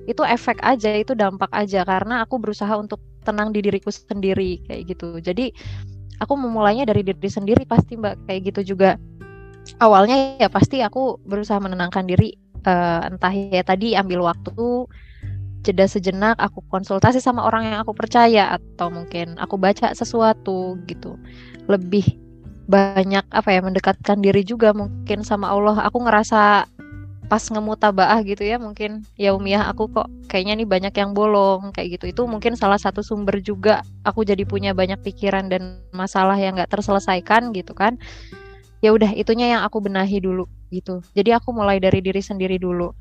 itu 0.09 0.25
efek 0.25 0.65
aja 0.65 0.97
itu 0.97 1.13
dampak 1.13 1.53
aja. 1.53 1.85
Karena 1.85 2.25
aku 2.25 2.41
berusaha 2.41 2.73
untuk 2.81 2.99
tenang 3.23 3.53
di 3.53 3.61
diriku 3.61 3.93
sendiri 3.93 4.65
kayak 4.65 4.97
gitu. 4.97 5.21
Jadi 5.21 5.53
aku 6.19 6.35
memulainya 6.35 6.89
dari 6.89 7.05
diri 7.05 7.31
sendiri 7.31 7.63
pasti 7.69 7.95
mbak 8.01 8.27
kayak 8.27 8.41
gitu 8.51 8.75
juga 8.75 8.97
awalnya 9.77 10.41
ya 10.41 10.49
pasti 10.49 10.81
aku 10.81 11.21
berusaha 11.29 11.61
menenangkan 11.61 12.09
diri 12.09 12.33
uh, 12.65 13.05
entah 13.07 13.33
ya 13.33 13.61
tadi 13.61 13.93
ambil 13.95 14.25
waktu 14.25 14.89
jeda 15.67 15.85
sejenak 15.85 16.39
aku 16.41 16.65
konsultasi 16.73 17.21
sama 17.21 17.45
orang 17.45 17.69
yang 17.69 17.79
aku 17.83 17.93
percaya 17.93 18.57
atau 18.57 18.89
mungkin 18.89 19.37
aku 19.37 19.61
baca 19.61 19.93
sesuatu 19.93 20.79
gitu. 20.89 21.19
Lebih 21.69 22.17
banyak 22.69 23.25
apa 23.33 23.49
ya 23.53 23.61
mendekatkan 23.65 24.21
diri 24.25 24.47
juga 24.47 24.73
mungkin 24.73 25.27
sama 25.27 25.51
Allah. 25.53 25.85
Aku 25.89 26.01
ngerasa 26.01 26.65
pas 27.29 27.45
ngemutabaah 27.45 28.25
gitu 28.25 28.41
ya 28.41 28.57
mungkin 28.57 29.05
ya 29.21 29.37
Umiyah 29.37 29.69
aku 29.69 29.93
kok 29.93 30.09
kayaknya 30.33 30.65
nih 30.65 30.69
banyak 30.69 30.95
yang 30.97 31.13
bolong 31.13 31.75
kayak 31.77 32.01
gitu. 32.01 32.17
Itu 32.17 32.23
mungkin 32.25 32.57
salah 32.57 32.81
satu 32.81 33.05
sumber 33.05 33.43
juga 33.45 33.85
aku 34.09 34.25
jadi 34.25 34.49
punya 34.49 34.73
banyak 34.73 35.05
pikiran 35.05 35.53
dan 35.53 35.85
masalah 35.93 36.41
yang 36.41 36.57
nggak 36.57 36.73
terselesaikan 36.73 37.53
gitu 37.53 37.77
kan 37.77 38.01
ya 38.79 38.95
udah 38.95 39.15
itunya 39.15 39.59
yang 39.59 39.63
aku 39.67 39.83
benahi 39.83 40.23
dulu 40.23 40.47
gitu. 40.71 41.03
Jadi 41.17 41.35
aku 41.35 41.51
mulai 41.51 41.83
dari 41.83 41.99
diri 42.05 42.23
sendiri 42.23 42.61
dulu. 42.61 42.93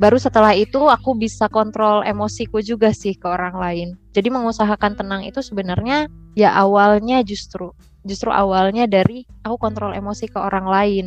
Baru 0.00 0.16
setelah 0.16 0.56
itu 0.56 0.88
aku 0.88 1.14
bisa 1.14 1.52
kontrol 1.52 2.00
emosiku 2.00 2.64
juga 2.64 2.90
sih 2.96 3.12
ke 3.14 3.28
orang 3.28 3.56
lain. 3.56 3.88
Jadi 4.16 4.28
mengusahakan 4.32 4.96
tenang 4.96 5.22
itu 5.24 5.44
sebenarnya 5.44 6.08
ya 6.32 6.56
awalnya 6.56 7.20
justru 7.20 7.76
justru 8.06 8.30
awalnya 8.32 8.88
dari 8.88 9.26
aku 9.44 9.56
kontrol 9.60 9.92
emosi 9.92 10.32
ke 10.32 10.38
orang 10.40 10.66
lain. 10.66 11.06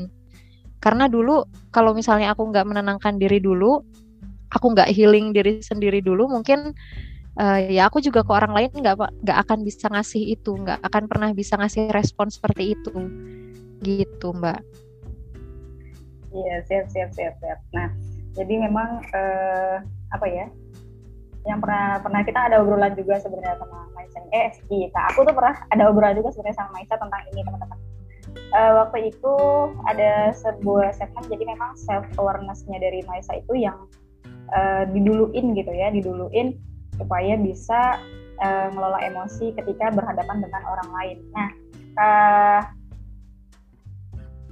Karena 0.80 1.12
dulu 1.12 1.44
kalau 1.74 1.92
misalnya 1.92 2.32
aku 2.32 2.46
nggak 2.50 2.64
menenangkan 2.64 3.20
diri 3.20 3.42
dulu 3.42 3.84
aku 4.50 4.66
nggak 4.74 4.90
healing 4.90 5.32
diri 5.32 5.62
sendiri 5.62 6.02
dulu 6.02 6.26
mungkin 6.26 6.74
uh, 7.38 7.60
ya 7.62 7.88
aku 7.88 8.02
juga 8.02 8.26
ke 8.26 8.32
orang 8.34 8.54
lain 8.54 8.70
nggak 8.74 8.96
nggak 9.24 9.38
akan 9.46 9.60
bisa 9.62 9.86
ngasih 9.90 10.34
itu 10.34 10.52
nggak 10.58 10.82
akan 10.82 11.04
pernah 11.06 11.30
bisa 11.32 11.56
ngasih 11.56 11.94
respon 11.94 12.34
seperti 12.34 12.74
itu 12.74 12.94
gitu 13.84 14.36
mbak. 14.36 14.62
Iya 16.30 16.62
siap 16.70 16.86
siap 16.94 17.10
siap 17.16 17.34
siap. 17.42 17.60
Nah 17.74 17.90
jadi 18.38 18.54
memang 18.70 19.02
uh, 19.12 19.82
apa 20.14 20.26
ya 20.30 20.46
yang 21.48 21.64
pernah 21.64 21.98
pernah 22.04 22.22
kita 22.22 22.40
ada 22.52 22.62
obrolan 22.62 22.94
juga 22.94 23.18
sebenarnya 23.18 23.58
sama 23.58 23.88
Maisa 23.96 24.20
eh 24.36 24.52
kita 24.68 25.02
aku 25.16 25.24
tuh 25.24 25.34
pernah 25.34 25.56
ada 25.72 25.88
obrolan 25.88 26.20
juga 26.20 26.36
sebenarnya 26.36 26.58
sama 26.60 26.72
Maisa 26.78 26.96
tentang 27.00 27.22
ini 27.34 27.42
teman-teman. 27.42 27.80
Uh, 28.54 28.72
waktu 28.86 29.10
itu 29.10 29.36
ada 29.90 30.30
sebuah 30.38 30.94
segmen 30.94 31.26
jadi 31.30 31.44
memang 31.50 31.74
self 31.74 32.06
awarenessnya 32.22 32.78
dari 32.78 33.02
Maisa 33.10 33.42
itu 33.42 33.58
yang 33.58 33.90
uh, 34.54 34.86
diduluin 34.90 35.58
gitu 35.58 35.72
ya 35.74 35.90
diduluin 35.90 36.54
supaya 37.00 37.34
bisa 37.40 37.98
uh, 38.44 38.68
ngelola 38.74 39.00
emosi 39.06 39.56
ketika 39.56 39.90
berhadapan 39.94 40.44
dengan 40.44 40.62
orang 40.68 40.90
lain. 40.94 41.18
Nah, 41.32 41.50
uh, 41.98 42.62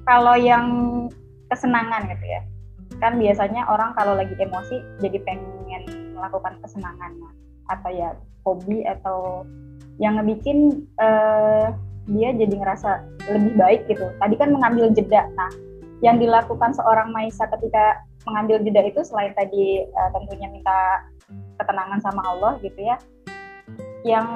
kalau 0.07 0.39
yang 0.39 0.65
kesenangan 1.51 2.07
gitu 2.07 2.25
ya, 2.25 2.41
kan 3.03 3.19
biasanya 3.19 3.67
orang 3.67 3.91
kalau 3.99 4.15
lagi 4.15 4.33
emosi 4.39 4.79
jadi 5.03 5.19
pengen 5.27 5.83
melakukan 6.15 6.57
kesenangan 6.63 7.11
atau 7.67 7.91
ya 7.91 8.15
hobi 8.47 8.87
atau 8.87 9.43
yang 9.99 10.15
ngebikin 10.17 10.87
uh, 11.03 11.75
dia 12.07 12.31
jadi 12.31 12.55
ngerasa 12.55 13.03
lebih 13.27 13.53
baik 13.59 13.81
gitu. 13.91 14.07
Tadi 14.15 14.35
kan 14.39 14.55
mengambil 14.55 14.87
jeda. 14.95 15.27
Nah, 15.35 15.51
yang 15.99 16.17
dilakukan 16.23 16.71
seorang 16.71 17.11
Maisa 17.11 17.43
ketika 17.51 17.99
mengambil 18.23 18.63
jeda 18.63 18.87
itu 18.87 19.03
selain 19.03 19.35
tadi 19.35 19.83
uh, 19.91 20.09
tentunya 20.15 20.47
minta 20.47 21.03
ketenangan 21.57 21.99
sama 21.99 22.21
Allah 22.23 22.55
gitu 22.61 22.77
ya 22.77 22.95
yang 24.05 24.27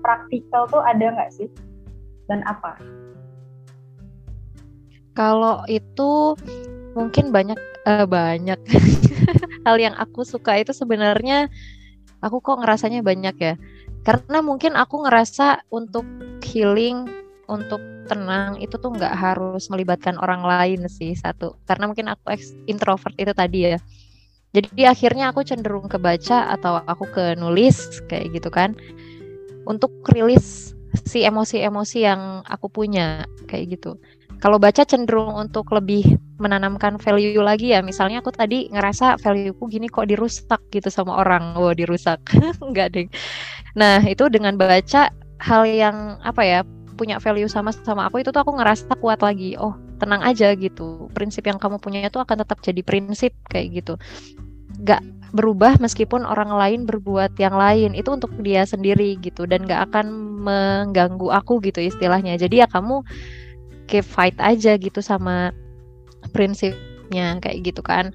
praktikal 0.00 0.66
tuh 0.70 0.82
ada 0.82 1.14
nggak 1.14 1.30
sih 1.34 1.48
dan 2.26 2.40
apa 2.48 2.78
kalau 5.14 5.62
itu 5.70 6.34
mungkin 6.94 7.30
banyak 7.30 7.58
uh, 7.86 8.06
banyak. 8.06 8.58
Hal 9.66 9.76
yang 9.80 9.94
aku 9.96 10.26
suka 10.26 10.58
itu 10.60 10.74
sebenarnya 10.74 11.48
aku 12.20 12.42
kok 12.42 12.60
ngerasanya 12.60 13.00
banyak 13.00 13.36
ya. 13.38 13.54
Karena 14.04 14.44
mungkin 14.44 14.76
aku 14.76 15.06
ngerasa 15.06 15.64
untuk 15.72 16.04
healing 16.44 17.08
untuk 17.48 17.80
tenang 18.04 18.60
itu 18.60 18.76
tuh 18.76 18.92
nggak 18.92 19.16
harus 19.16 19.72
melibatkan 19.72 20.20
orang 20.20 20.44
lain 20.44 20.84
sih 20.92 21.16
satu. 21.16 21.56
Karena 21.64 21.88
mungkin 21.88 22.12
aku 22.12 22.36
introvert 22.68 23.16
itu 23.16 23.32
tadi 23.32 23.72
ya. 23.72 23.78
Jadi 24.54 24.86
akhirnya 24.86 25.34
aku 25.34 25.42
cenderung 25.42 25.90
ke 25.90 25.98
baca 25.98 26.52
atau 26.52 26.78
aku 26.84 27.10
ke 27.10 27.24
nulis 27.34 28.02
kayak 28.06 28.34
gitu 28.38 28.52
kan. 28.52 28.76
Untuk 29.64 29.90
rilis 30.12 30.76
si 31.08 31.26
emosi-emosi 31.26 31.98
yang 32.06 32.44
aku 32.46 32.70
punya 32.70 33.26
kayak 33.50 33.80
gitu 33.80 33.98
kalau 34.42 34.58
baca 34.58 34.82
cenderung 34.86 35.34
untuk 35.34 35.70
lebih 35.74 36.18
menanamkan 36.42 36.98
value 36.98 37.38
lagi 37.40 37.72
ya 37.72 37.80
misalnya 37.80 38.18
aku 38.18 38.34
tadi 38.34 38.66
ngerasa 38.68 39.22
valueku 39.22 39.70
gini 39.70 39.86
kok 39.86 40.10
dirusak 40.10 40.60
gitu 40.74 40.90
sama 40.90 41.22
orang. 41.22 41.54
Oh 41.54 41.72
dirusak. 41.72 42.20
Enggak 42.66 42.94
deh. 42.94 43.06
Nah 43.78 44.02
itu 44.02 44.26
dengan 44.28 44.58
baca 44.58 45.10
hal 45.42 45.62
yang 45.66 46.18
apa 46.22 46.42
ya 46.42 46.60
punya 46.94 47.18
value 47.18 47.50
sama 47.50 47.74
sama 47.74 48.06
aku 48.06 48.22
itu 48.22 48.30
tuh 48.30 48.42
aku 48.42 48.54
ngerasa 48.58 48.94
kuat 48.98 49.22
lagi. 49.22 49.54
Oh 49.58 49.74
tenang 49.98 50.22
aja 50.22 50.52
gitu. 50.58 51.08
Prinsip 51.14 51.46
yang 51.46 51.58
kamu 51.58 51.78
punya 51.78 52.06
itu 52.06 52.18
akan 52.18 52.42
tetap 52.42 52.58
jadi 52.62 52.82
prinsip 52.82 53.34
kayak 53.50 53.82
gitu. 53.82 53.94
Gak 54.82 55.02
berubah 55.34 55.78
meskipun 55.82 56.22
orang 56.22 56.54
lain 56.54 56.80
berbuat 56.86 57.38
yang 57.38 57.54
lain. 57.54 57.94
Itu 57.94 58.14
untuk 58.14 58.34
dia 58.42 58.66
sendiri 58.66 59.18
gitu 59.22 59.46
dan 59.46 59.66
gak 59.66 59.90
akan 59.90 60.06
mengganggu 60.44 61.30
aku 61.30 61.62
gitu 61.62 61.82
istilahnya. 61.82 62.38
Jadi 62.38 62.62
ya 62.62 62.68
kamu 62.70 63.02
keep 63.86 64.04
fight 64.04 64.36
aja 64.40 64.76
gitu 64.76 65.00
sama 65.00 65.52
prinsipnya 66.32 67.38
kayak 67.40 67.72
gitu 67.72 67.80
kan 67.84 68.10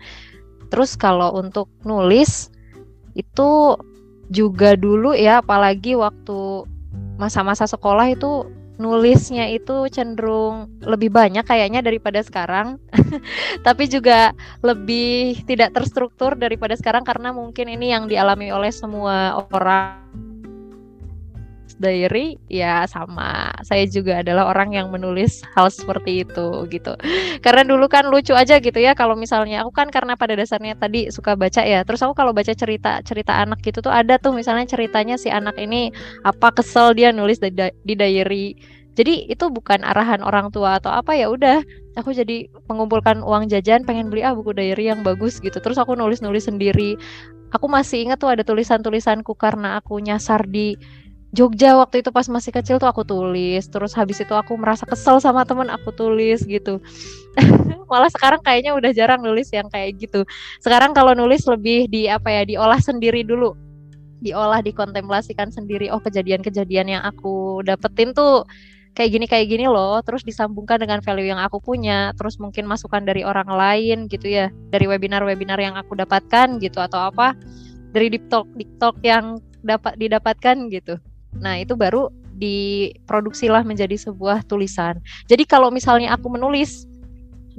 terus 0.70 0.94
kalau 0.94 1.34
untuk 1.38 1.70
nulis 1.86 2.54
itu 3.18 3.78
juga 4.30 4.78
dulu 4.78 5.18
ya 5.18 5.42
apalagi 5.42 5.98
waktu 5.98 6.66
masa-masa 7.18 7.66
sekolah 7.66 8.14
itu 8.14 8.48
nulisnya 8.80 9.52
itu 9.52 9.92
cenderung 9.92 10.72
lebih 10.80 11.12
banyak 11.12 11.44
kayaknya 11.44 11.84
daripada 11.84 12.24
sekarang. 12.24 12.80
Tapi 13.68 13.92
juga 13.92 14.32
lebih 14.64 15.44
tidak 15.44 15.76
terstruktur 15.76 16.40
daripada 16.40 16.80
sekarang 16.80 17.04
karena 17.04 17.36
mungkin 17.36 17.68
ini 17.68 17.92
yang 17.92 18.08
dialami 18.08 18.56
oleh 18.56 18.72
semua 18.72 19.44
orang 19.52 20.08
diary 21.80 22.36
ya 22.52 22.84
sama. 22.86 23.56
Saya 23.64 23.88
juga 23.88 24.22
adalah 24.22 24.52
orang 24.52 24.76
yang 24.76 24.88
menulis 24.92 25.42
hal 25.56 25.72
seperti 25.72 26.28
itu 26.28 26.68
gitu. 26.70 26.94
Karena 27.40 27.64
dulu 27.64 27.88
kan 27.88 28.12
lucu 28.12 28.36
aja 28.36 28.60
gitu 28.60 28.78
ya 28.78 28.94
kalau 28.94 29.16
misalnya 29.16 29.64
aku 29.64 29.72
kan 29.72 29.88
karena 29.90 30.20
pada 30.20 30.36
dasarnya 30.36 30.76
tadi 30.76 31.10
suka 31.10 31.34
baca 31.40 31.64
ya 31.64 31.82
terus 31.88 32.04
aku 32.04 32.14
kalau 32.14 32.36
baca 32.36 32.52
cerita 32.52 33.00
cerita 33.02 33.40
anak 33.40 33.64
gitu 33.64 33.80
tuh 33.80 33.90
ada 33.90 34.20
tuh 34.20 34.36
misalnya 34.36 34.68
ceritanya 34.68 35.16
si 35.16 35.32
anak 35.32 35.56
ini 35.58 35.90
apa 36.28 36.52
kesel 36.52 36.92
dia 36.94 37.16
nulis 37.16 37.40
di, 37.40 37.50
di 37.56 37.94
diary. 37.96 38.54
Jadi 39.00 39.32
itu 39.32 39.48
bukan 39.48 39.80
arahan 39.88 40.20
orang 40.20 40.52
tua 40.52 40.76
atau 40.76 40.92
apa 40.92 41.16
ya 41.16 41.32
udah 41.32 41.64
aku 41.96 42.12
jadi 42.12 42.52
mengumpulkan 42.68 43.24
uang 43.24 43.48
jajan 43.48 43.88
pengen 43.88 44.12
beli 44.12 44.28
ah 44.28 44.36
buku 44.36 44.52
diary 44.52 44.92
yang 44.92 45.08
bagus 45.08 45.40
gitu. 45.40 45.56
Terus 45.64 45.80
aku 45.80 45.96
nulis 45.96 46.20
nulis 46.20 46.52
sendiri. 46.52 47.00
Aku 47.56 47.66
masih 47.72 48.06
ingat 48.06 48.22
tuh 48.22 48.30
ada 48.30 48.44
tulisan 48.46 48.84
tulisanku 48.84 49.34
karena 49.34 49.80
aku 49.80 49.98
nyasar 50.04 50.46
di 50.46 50.78
Jogja 51.30 51.78
waktu 51.78 52.02
itu 52.02 52.10
pas 52.10 52.26
masih 52.26 52.50
kecil 52.50 52.82
tuh 52.82 52.90
aku 52.90 53.06
tulis 53.06 53.62
terus 53.70 53.94
habis 53.94 54.18
itu 54.18 54.34
aku 54.34 54.58
merasa 54.58 54.82
kesel 54.90 55.22
sama 55.22 55.46
temen 55.46 55.70
aku 55.70 55.94
tulis 55.94 56.42
gitu. 56.42 56.82
Malah 57.92 58.10
sekarang 58.10 58.42
kayaknya 58.42 58.74
udah 58.74 58.90
jarang 58.98 59.22
nulis 59.22 59.54
yang 59.54 59.70
kayak 59.70 60.02
gitu. 60.02 60.26
Sekarang 60.58 60.90
kalau 60.98 61.14
nulis 61.14 61.46
lebih 61.46 61.86
di 61.86 62.10
apa 62.10 62.34
ya 62.34 62.42
diolah 62.50 62.82
sendiri 62.82 63.22
dulu. 63.22 63.54
Diolah 64.26 64.66
dikontemplasikan 64.66 65.54
sendiri. 65.54 65.94
Oh 65.94 66.02
kejadian-kejadian 66.02 66.98
yang 66.98 67.04
aku 67.06 67.62
dapetin 67.62 68.10
tuh 68.18 68.42
kayak 68.98 69.10
gini 69.14 69.26
kayak 69.30 69.54
gini 69.54 69.70
loh. 69.70 70.02
Terus 70.02 70.26
disambungkan 70.26 70.82
dengan 70.82 70.98
value 71.06 71.30
yang 71.30 71.38
aku 71.46 71.62
punya. 71.62 72.10
Terus 72.18 72.42
mungkin 72.42 72.66
masukan 72.66 73.06
dari 73.06 73.22
orang 73.22 73.54
lain 73.54 74.10
gitu 74.10 74.26
ya. 74.34 74.50
Dari 74.74 74.90
webinar-webinar 74.90 75.62
yang 75.62 75.78
aku 75.78 75.94
dapatkan 75.94 76.58
gitu 76.58 76.82
atau 76.82 77.14
apa. 77.14 77.38
Dari 77.94 78.10
deep 78.18 78.26
talk 78.34 78.50
deep 78.58 78.74
talk 78.82 78.98
yang 79.06 79.38
dapat 79.62 79.94
didapatkan 80.02 80.74
gitu 80.74 80.98
Nah, 81.38 81.62
itu 81.62 81.78
baru 81.78 82.10
diproduksilah 82.40 83.68
menjadi 83.68 84.00
sebuah 84.00 84.48
tulisan. 84.48 84.98
Jadi 85.28 85.44
kalau 85.44 85.70
misalnya 85.70 86.16
aku 86.16 86.32
menulis 86.32 86.88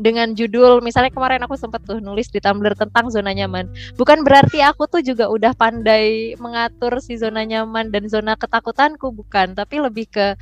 dengan 0.00 0.32
judul 0.32 0.80
misalnya 0.80 1.12
kemarin 1.12 1.44
aku 1.44 1.60
sempat 1.60 1.84
tuh 1.84 2.00
nulis 2.00 2.32
di 2.32 2.40
Tumblr 2.40 2.72
tentang 2.72 3.12
zona 3.12 3.36
nyaman. 3.36 3.68
Bukan 4.00 4.24
berarti 4.24 4.64
aku 4.64 4.88
tuh 4.88 5.04
juga 5.04 5.28
udah 5.28 5.52
pandai 5.52 6.32
mengatur 6.40 6.96
si 7.04 7.20
zona 7.20 7.44
nyaman 7.44 7.92
dan 7.92 8.08
zona 8.08 8.32
ketakutanku 8.40 9.12
bukan, 9.12 9.52
tapi 9.52 9.76
lebih 9.84 10.08
ke 10.08 10.32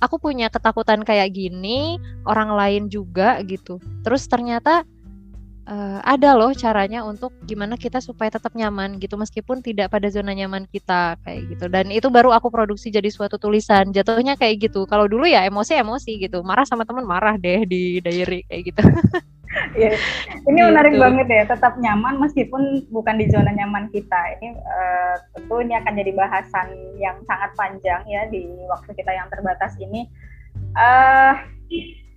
aku 0.00 0.16
punya 0.16 0.48
ketakutan 0.48 1.04
kayak 1.04 1.36
gini, 1.36 2.00
orang 2.24 2.56
lain 2.56 2.82
juga 2.88 3.44
gitu. 3.44 3.76
Terus 4.00 4.24
ternyata 4.24 4.88
uh, 5.70 5.98
ada 6.02 6.34
loh 6.34 6.50
caranya 6.52 7.06
untuk 7.06 7.30
gimana 7.46 7.78
kita 7.78 8.02
supaya 8.02 8.28
tetap 8.28 8.52
nyaman 8.58 8.98
gitu 8.98 9.14
meskipun 9.14 9.62
tidak 9.62 9.94
pada 9.94 10.10
zona 10.10 10.34
nyaman 10.34 10.66
kita 10.66 11.16
kayak 11.22 11.46
gitu. 11.54 11.70
Dan 11.70 11.94
itu 11.94 12.10
baru 12.10 12.34
aku 12.34 12.50
produksi 12.50 12.90
jadi 12.90 13.08
suatu 13.08 13.38
tulisan. 13.38 13.94
Jatuhnya 13.94 14.34
kayak 14.34 14.68
gitu. 14.68 14.84
Kalau 14.90 15.06
dulu 15.06 15.24
ya 15.24 15.46
emosi 15.46 15.78
emosi 15.78 16.18
gitu. 16.18 16.42
Marah 16.42 16.66
sama 16.66 16.82
teman 16.82 17.06
marah 17.06 17.38
deh 17.38 17.62
di 17.64 18.02
diary 18.02 18.42
kayak 18.50 18.62
gitu. 18.74 18.82
Ya, 19.74 19.90
ini 20.46 20.62
gitu. 20.62 20.70
menarik 20.70 20.94
banget 20.94 21.26
ya 21.26 21.42
tetap 21.42 21.74
nyaman 21.82 22.22
meskipun 22.22 22.86
bukan 22.86 23.18
di 23.18 23.26
zona 23.34 23.50
nyaman 23.50 23.90
kita. 23.90 24.38
Ini 24.38 24.54
uh, 24.54 25.16
tentu 25.34 25.58
ini 25.58 25.74
akan 25.74 25.98
jadi 25.98 26.12
bahasan 26.14 26.68
yang 27.02 27.18
sangat 27.26 27.50
panjang 27.58 28.02
ya 28.06 28.30
di 28.30 28.46
waktu 28.70 28.94
kita 28.94 29.10
yang 29.10 29.26
terbatas 29.26 29.74
ini. 29.82 30.06
Uh, 30.78 31.34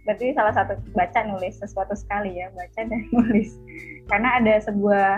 berarti 0.04 0.36
salah 0.36 0.52
satu 0.52 0.76
baca 0.92 1.20
nulis 1.24 1.56
sesuatu 1.60 1.96
sekali 1.96 2.40
ya 2.40 2.52
baca 2.52 2.82
dan 2.84 3.02
nulis. 3.16 3.56
Karena 4.12 4.40
ada 4.40 4.54
sebuah 4.64 5.10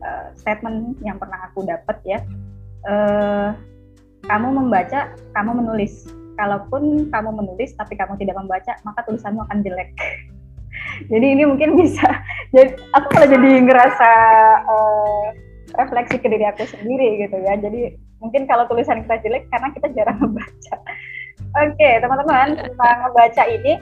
uh, 0.00 0.26
statement 0.36 0.96
yang 1.04 1.20
pernah 1.20 1.48
aku 1.48 1.64
dapat 1.64 1.96
ya. 2.04 2.18
Uh, 2.84 3.52
kamu 4.24 4.64
membaca 4.64 5.12
kamu 5.36 5.64
menulis. 5.64 6.08
Kalaupun 6.34 7.14
kamu 7.14 7.30
menulis 7.30 7.78
tapi 7.78 7.94
kamu 7.94 8.18
tidak 8.18 8.34
membaca 8.34 8.74
maka 8.82 9.06
tulisanmu 9.06 9.44
akan 9.46 9.62
jelek. 9.62 9.92
Jadi 11.12 11.26
ini 11.38 11.42
mungkin 11.46 11.78
bisa 11.78 12.06
jadi 12.54 12.78
aku 12.94 13.06
malah 13.14 13.30
jadi 13.30 13.50
ngerasa 13.66 14.10
uh, 14.66 15.26
refleksi 15.74 16.22
ke 16.22 16.26
diri 16.26 16.46
aku 16.46 16.66
sendiri 16.66 17.22
gitu 17.22 17.38
ya. 17.42 17.54
Jadi 17.58 17.94
mungkin 18.18 18.46
kalau 18.46 18.66
tulisan 18.66 19.02
kita 19.06 19.22
jelek 19.22 19.46
karena 19.50 19.70
kita 19.74 19.86
jarang 19.94 20.18
membaca. 20.22 20.74
Oke 21.54 21.78
okay, 21.78 22.02
teman-teman 22.02 22.58
tentang 22.58 22.96
membaca 23.06 23.42
ini 23.46 23.78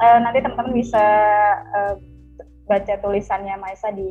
uh, 0.00 0.18
nanti 0.22 0.38
teman-teman 0.42 0.74
bisa 0.74 1.04
uh, 1.74 1.94
baca 2.64 2.94
tulisannya 3.00 3.54
Maisa 3.60 3.92
di 3.92 4.10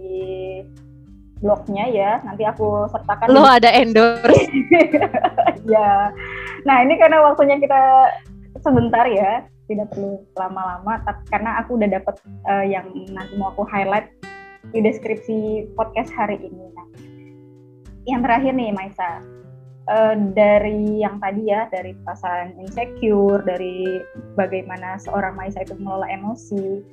blognya 1.43 1.85
ya. 1.91 2.11
Nanti 2.23 2.47
aku 2.47 2.87
sertakan. 2.87 3.27
Lo 3.33 3.43
di... 3.43 3.49
ada 3.59 3.69
endorse. 3.75 4.47
ya. 5.73 6.13
Nah 6.63 6.77
ini 6.85 6.95
karena 6.95 7.19
waktunya 7.23 7.59
kita 7.59 7.81
sebentar 8.63 9.03
ya, 9.11 9.43
tidak 9.67 9.91
perlu 9.91 10.23
lama-lama. 10.39 11.03
Karena 11.27 11.59
aku 11.59 11.75
udah 11.75 11.89
dapet 11.91 12.15
uh, 12.47 12.65
yang 12.65 12.87
nanti 13.11 13.33
mau 13.35 13.51
aku 13.51 13.67
highlight 13.67 14.07
di 14.71 14.79
deskripsi 14.79 15.67
podcast 15.75 16.09
hari 16.15 16.39
ini. 16.39 16.65
Nah, 16.71 16.87
yang 18.07 18.23
terakhir 18.23 18.55
nih 18.55 18.71
Maisa, 18.71 19.19
uh, 19.89 20.15
dari 20.35 21.01
yang 21.03 21.19
tadi 21.19 21.49
ya, 21.49 21.67
dari 21.71 21.95
perasaan 22.03 22.59
insecure, 22.59 23.43
dari 23.43 24.03
bagaimana 24.35 24.99
seorang 24.99 25.35
Maisa 25.35 25.63
itu 25.63 25.75
mengelola 25.79 26.07
emosi, 26.11 26.83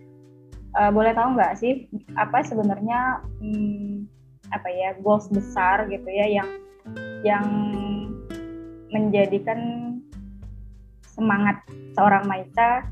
uh, 0.77 0.91
boleh 0.91 1.13
tahu 1.15 1.35
nggak 1.35 1.55
sih 1.59 1.87
apa 2.15 2.43
sebenarnya 2.47 3.25
hmm, 3.43 4.07
apa 4.51 4.69
ya 4.71 4.95
goals 5.03 5.31
besar 5.31 5.87
gitu 5.91 6.07
ya 6.11 6.27
yang 6.43 6.49
yang 7.23 7.47
menjadikan 8.91 9.93
semangat 11.07 11.63
seorang 11.95 12.27
Maisa 12.27 12.87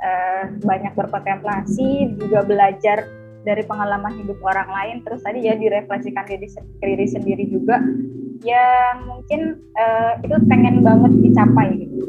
uh, 0.00 0.44
banyak 0.60 0.92
berkontemplasi 0.96 2.16
juga 2.20 2.44
belajar 2.44 3.06
dari 3.46 3.64
pengalaman 3.64 4.18
hidup 4.18 4.36
orang 4.44 4.68
lain 4.68 4.96
terus 5.06 5.24
tadi 5.24 5.46
ya 5.46 5.56
direfleksikan 5.56 6.26
diri, 6.26 6.48
diri 6.84 7.06
sendiri 7.06 7.44
juga 7.48 7.80
yang 8.46 8.96
mungkin 9.06 9.58
uh, 9.74 10.18
itu 10.22 10.36
pengen 10.46 10.82
banget 10.86 11.12
dicapai 11.24 11.68
gitu. 11.74 12.04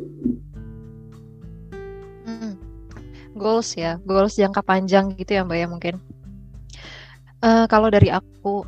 Goals 3.39 3.72
ya, 3.80 3.96
goals 4.04 4.36
jangka 4.36 4.60
panjang 4.60 5.15
gitu 5.15 5.39
ya 5.39 5.48
Mbak 5.48 5.58
ya 5.58 5.68
mungkin. 5.72 5.96
Uh, 7.39 7.63
kalau 7.72 7.88
dari 7.88 8.12
aku 8.12 8.68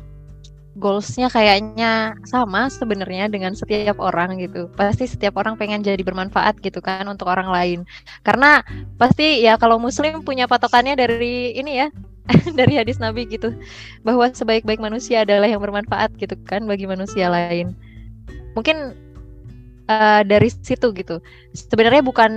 goalsnya 0.80 1.28
kayaknya 1.28 2.16
sama 2.24 2.72
sebenarnya 2.72 3.28
dengan 3.28 3.52
setiap 3.52 4.00
orang 4.00 4.40
gitu. 4.40 4.72
Pasti 4.72 5.04
setiap 5.04 5.36
orang 5.36 5.60
pengen 5.60 5.84
jadi 5.84 6.00
bermanfaat 6.00 6.56
gitu 6.64 6.80
kan 6.80 7.04
untuk 7.04 7.28
orang 7.28 7.52
lain. 7.52 7.78
Karena 8.24 8.64
pasti 8.96 9.44
ya 9.44 9.60
kalau 9.60 9.76
muslim 9.76 10.24
punya 10.24 10.48
patokannya 10.48 10.96
dari 10.96 11.52
ini 11.52 11.84
ya, 11.84 11.92
dari 12.58 12.78
hadis 12.78 12.98
Nabi 13.02 13.26
gitu. 13.26 13.54
Bahwa 14.06 14.30
sebaik-baik 14.30 14.78
manusia 14.78 15.22
adalah 15.26 15.48
yang 15.48 15.62
bermanfaat 15.62 16.14
gitu 16.18 16.34
kan 16.46 16.64
bagi 16.66 16.86
manusia 16.86 17.28
lain. 17.28 17.74
Mungkin 18.54 18.94
uh, 19.88 20.22
dari 20.22 20.48
situ 20.50 20.92
gitu. 20.94 21.18
Sebenarnya 21.52 22.02
bukan 22.04 22.32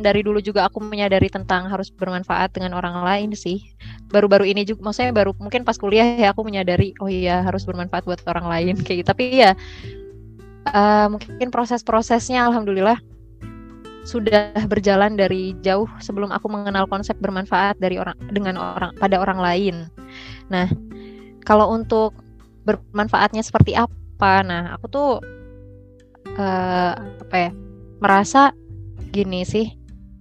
dari 0.00 0.22
dulu 0.22 0.38
juga 0.40 0.66
aku 0.68 0.80
menyadari 0.82 1.28
tentang 1.28 1.68
harus 1.68 1.90
bermanfaat 1.92 2.54
dengan 2.56 2.76
orang 2.78 3.02
lain 3.02 3.30
sih. 3.36 3.62
Baru-baru 4.10 4.46
ini 4.46 4.62
juga, 4.62 4.90
maksudnya 4.90 5.12
baru 5.12 5.34
mungkin 5.36 5.66
pas 5.66 5.76
kuliah 5.76 6.16
ya 6.16 6.30
aku 6.32 6.46
menyadari, 6.46 6.94
oh 7.02 7.10
iya 7.10 7.42
harus 7.42 7.66
bermanfaat 7.66 8.06
buat 8.06 8.20
orang 8.30 8.46
lain 8.46 8.74
kayak 8.80 9.04
gitu. 9.04 9.08
Tapi 9.10 9.24
ya 9.42 9.50
uh, 10.70 11.06
mungkin 11.10 11.48
proses-prosesnya, 11.50 12.46
alhamdulillah 12.46 12.98
sudah 14.06 14.54
berjalan 14.72 15.18
dari 15.18 15.52
jauh 15.66 15.90
sebelum 15.98 16.30
aku 16.30 16.46
mengenal 16.46 16.86
konsep 16.86 17.18
bermanfaat 17.18 17.76
dari 17.82 17.98
orang 17.98 18.16
dengan 18.30 18.56
orang 18.56 18.94
pada 18.96 19.18
orang 19.18 19.42
lain. 19.42 19.76
Nah, 20.48 20.70
kalau 21.42 21.74
untuk 21.74 22.14
bermanfaatnya 22.62 23.42
seperti 23.42 23.74
apa? 23.74 24.46
Nah, 24.46 24.78
aku 24.78 24.86
tuh 24.88 25.10
uh, 26.38 26.92
apa 26.96 27.36
ya 27.36 27.50
merasa 27.98 28.52
gini 29.10 29.42
sih 29.46 29.72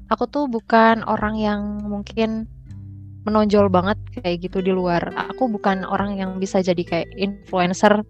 aku 0.10 0.30
tuh 0.30 0.46
bukan 0.46 1.02
orang 1.06 1.36
yang 1.36 1.62
mungkin 1.84 2.46
menonjol 3.26 3.74
banget 3.74 3.98
kayak 4.22 4.46
gitu 4.46 4.62
di 4.62 4.70
luar 4.70 5.02
aku 5.18 5.50
bukan 5.50 5.82
orang 5.84 6.16
yang 6.16 6.38
bisa 6.38 6.62
jadi 6.62 6.84
kayak 6.86 7.10
influencer 7.18 8.06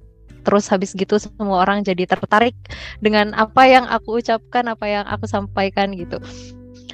terus 0.46 0.70
habis 0.70 0.94
gitu 0.94 1.18
semua 1.18 1.66
orang 1.66 1.82
jadi 1.82 2.06
tertarik 2.06 2.56
dengan 3.02 3.34
apa 3.34 3.66
yang 3.66 3.90
aku 3.90 4.22
ucapkan 4.22 4.70
apa 4.70 4.86
yang 4.86 5.06
aku 5.10 5.26
sampaikan 5.26 5.92
gitu. 5.98 6.22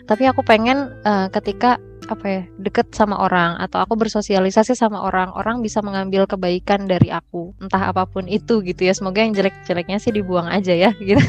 Tapi 0.08 0.24
aku 0.28 0.42
pengen 0.42 0.92
uh, 1.04 1.28
ketika 1.30 1.78
apa 2.10 2.26
ya 2.28 2.42
deket 2.60 2.92
sama 2.92 3.16
orang 3.16 3.56
atau 3.62 3.80
aku 3.80 3.96
bersosialisasi 3.96 4.76
sama 4.76 5.00
orang 5.00 5.32
orang 5.32 5.64
bisa 5.64 5.80
mengambil 5.80 6.28
kebaikan 6.28 6.90
dari 6.90 7.08
aku 7.14 7.56
entah 7.64 7.94
apa 7.94 8.04
pun 8.10 8.28
itu 8.28 8.60
gitu 8.66 8.82
ya. 8.84 8.92
Semoga 8.92 9.24
yang 9.24 9.32
jelek-jeleknya 9.32 10.02
sih 10.02 10.12
dibuang 10.12 10.50
aja 10.50 10.74
ya 10.74 10.92
gitu. 11.08 11.22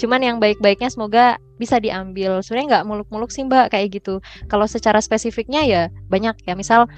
Cuman 0.00 0.24
yang 0.24 0.36
baik-baiknya 0.42 0.90
semoga 0.90 1.38
bisa 1.60 1.78
diambil. 1.78 2.42
Sebenarnya 2.42 2.80
nggak 2.80 2.86
muluk-muluk 2.88 3.30
sih 3.30 3.46
mbak 3.46 3.70
kayak 3.70 4.02
gitu. 4.02 4.18
Kalau 4.50 4.66
secara 4.66 4.98
spesifiknya 4.98 5.62
ya 5.62 5.82
banyak 6.10 6.34
ya. 6.48 6.58
Misal 6.58 6.88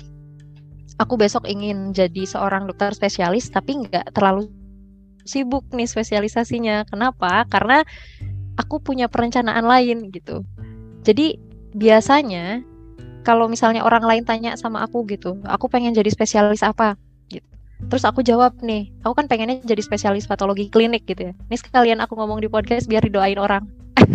aku 0.96 1.20
besok 1.20 1.44
ingin 1.44 1.92
jadi 1.92 2.24
seorang 2.24 2.64
dokter 2.64 2.96
spesialis 2.96 3.52
tapi 3.52 3.84
nggak 3.84 4.16
terlalu 4.16 4.48
sibuk 5.26 5.66
nih 5.74 5.90
spesialisasinya 5.90 6.86
kenapa 6.88 7.44
karena 7.50 7.82
aku 8.56 8.80
punya 8.80 9.10
perencanaan 9.10 9.66
lain 9.66 10.08
gitu 10.10 10.42
jadi 11.06 11.38
biasanya 11.76 12.64
kalau 13.26 13.50
misalnya 13.50 13.82
orang 13.82 14.06
lain 14.06 14.22
tanya 14.22 14.54
sama 14.54 14.86
aku 14.86 15.02
gitu, 15.10 15.34
aku 15.50 15.66
pengen 15.66 15.90
jadi 15.90 16.06
spesialis 16.06 16.62
apa? 16.62 16.94
Gitu. 17.26 17.42
Terus 17.90 18.06
aku 18.06 18.22
jawab 18.22 18.54
nih, 18.62 18.94
aku 19.02 19.18
kan 19.18 19.26
pengennya 19.26 19.58
jadi 19.66 19.82
spesialis 19.82 20.30
patologi 20.30 20.70
klinik 20.70 21.02
gitu 21.10 21.30
ya. 21.30 21.32
Ini 21.50 21.56
sekalian 21.58 21.98
aku 21.98 22.14
ngomong 22.14 22.38
di 22.38 22.46
podcast 22.46 22.86
biar 22.86 23.02
didoain 23.02 23.42
orang. 23.42 23.66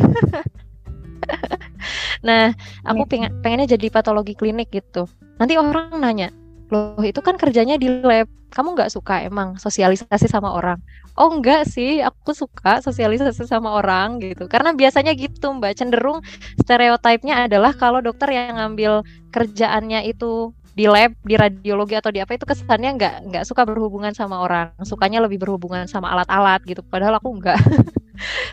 nah, 2.27 2.55
aku 2.87 3.03
pengen 3.03 3.35
pengennya 3.43 3.75
jadi 3.75 3.91
patologi 3.91 4.31
klinik 4.31 4.71
gitu. 4.71 5.11
Nanti 5.43 5.59
orang 5.59 5.91
nanya, 5.99 6.31
loh 6.71 7.03
itu 7.03 7.19
kan 7.19 7.35
kerjanya 7.35 7.75
di 7.75 7.91
lab 7.91 8.31
kamu 8.51 8.75
nggak 8.75 8.91
suka 8.91 9.23
emang 9.23 9.55
sosialisasi 9.55 10.27
sama 10.27 10.51
orang 10.51 10.77
oh 11.17 11.29
enggak 11.35 11.67
sih. 11.67 11.99
Aku 12.03 12.31
suka 12.35 12.79
sosialisasi 12.83 13.47
sama 13.47 13.75
orang 13.79 14.19
gitu. 14.23 14.47
Karena 14.51 14.71
biasanya 14.75 15.15
gitu 15.15 15.51
mbak. 15.55 15.75
Cenderung 15.79 16.23
stereotipnya 16.61 17.47
adalah 17.47 17.71
kalau 17.75 17.99
dokter 18.03 18.31
yang 18.31 18.57
ngambil 18.59 19.03
kerjaannya 19.31 20.07
itu 20.07 20.53
di 20.71 20.87
lab 20.87 21.11
di 21.27 21.35
radiologi 21.35 21.99
atau 21.99 22.15
di 22.15 22.23
apa 22.23 22.31
itu 22.39 22.47
kesannya 22.47 22.95
nggak 22.95 23.15
nggak 23.27 23.43
suka 23.43 23.67
berhubungan 23.67 24.15
sama 24.15 24.39
orang. 24.43 24.71
Sukanya 24.87 25.19
lebih 25.23 25.39
berhubungan 25.41 25.85
sama 25.87 26.11
alat-alat 26.15 26.63
gitu. 26.67 26.81
Padahal 26.85 27.19
aku 27.19 27.29
enggak 27.35 27.59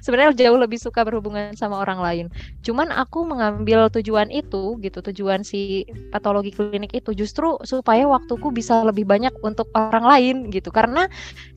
sebenarnya 0.04 0.48
jauh 0.48 0.58
lebih 0.58 0.78
suka 0.80 1.02
berhubungan 1.02 1.54
sama 1.54 1.82
orang 1.82 2.00
lain. 2.00 2.26
Cuman 2.62 2.90
aku 2.90 3.24
mengambil 3.26 3.90
tujuan 3.92 4.30
itu 4.30 4.78
gitu, 4.80 4.98
tujuan 5.00 5.42
si 5.42 5.84
patologi 6.10 6.54
klinik 6.54 6.94
itu 6.94 7.14
justru 7.14 7.58
supaya 7.66 8.06
waktuku 8.06 8.50
bisa 8.54 8.82
lebih 8.86 9.04
banyak 9.04 9.32
untuk 9.42 9.68
orang 9.74 10.04
lain 10.04 10.36
gitu. 10.50 10.68
Karena 10.70 11.06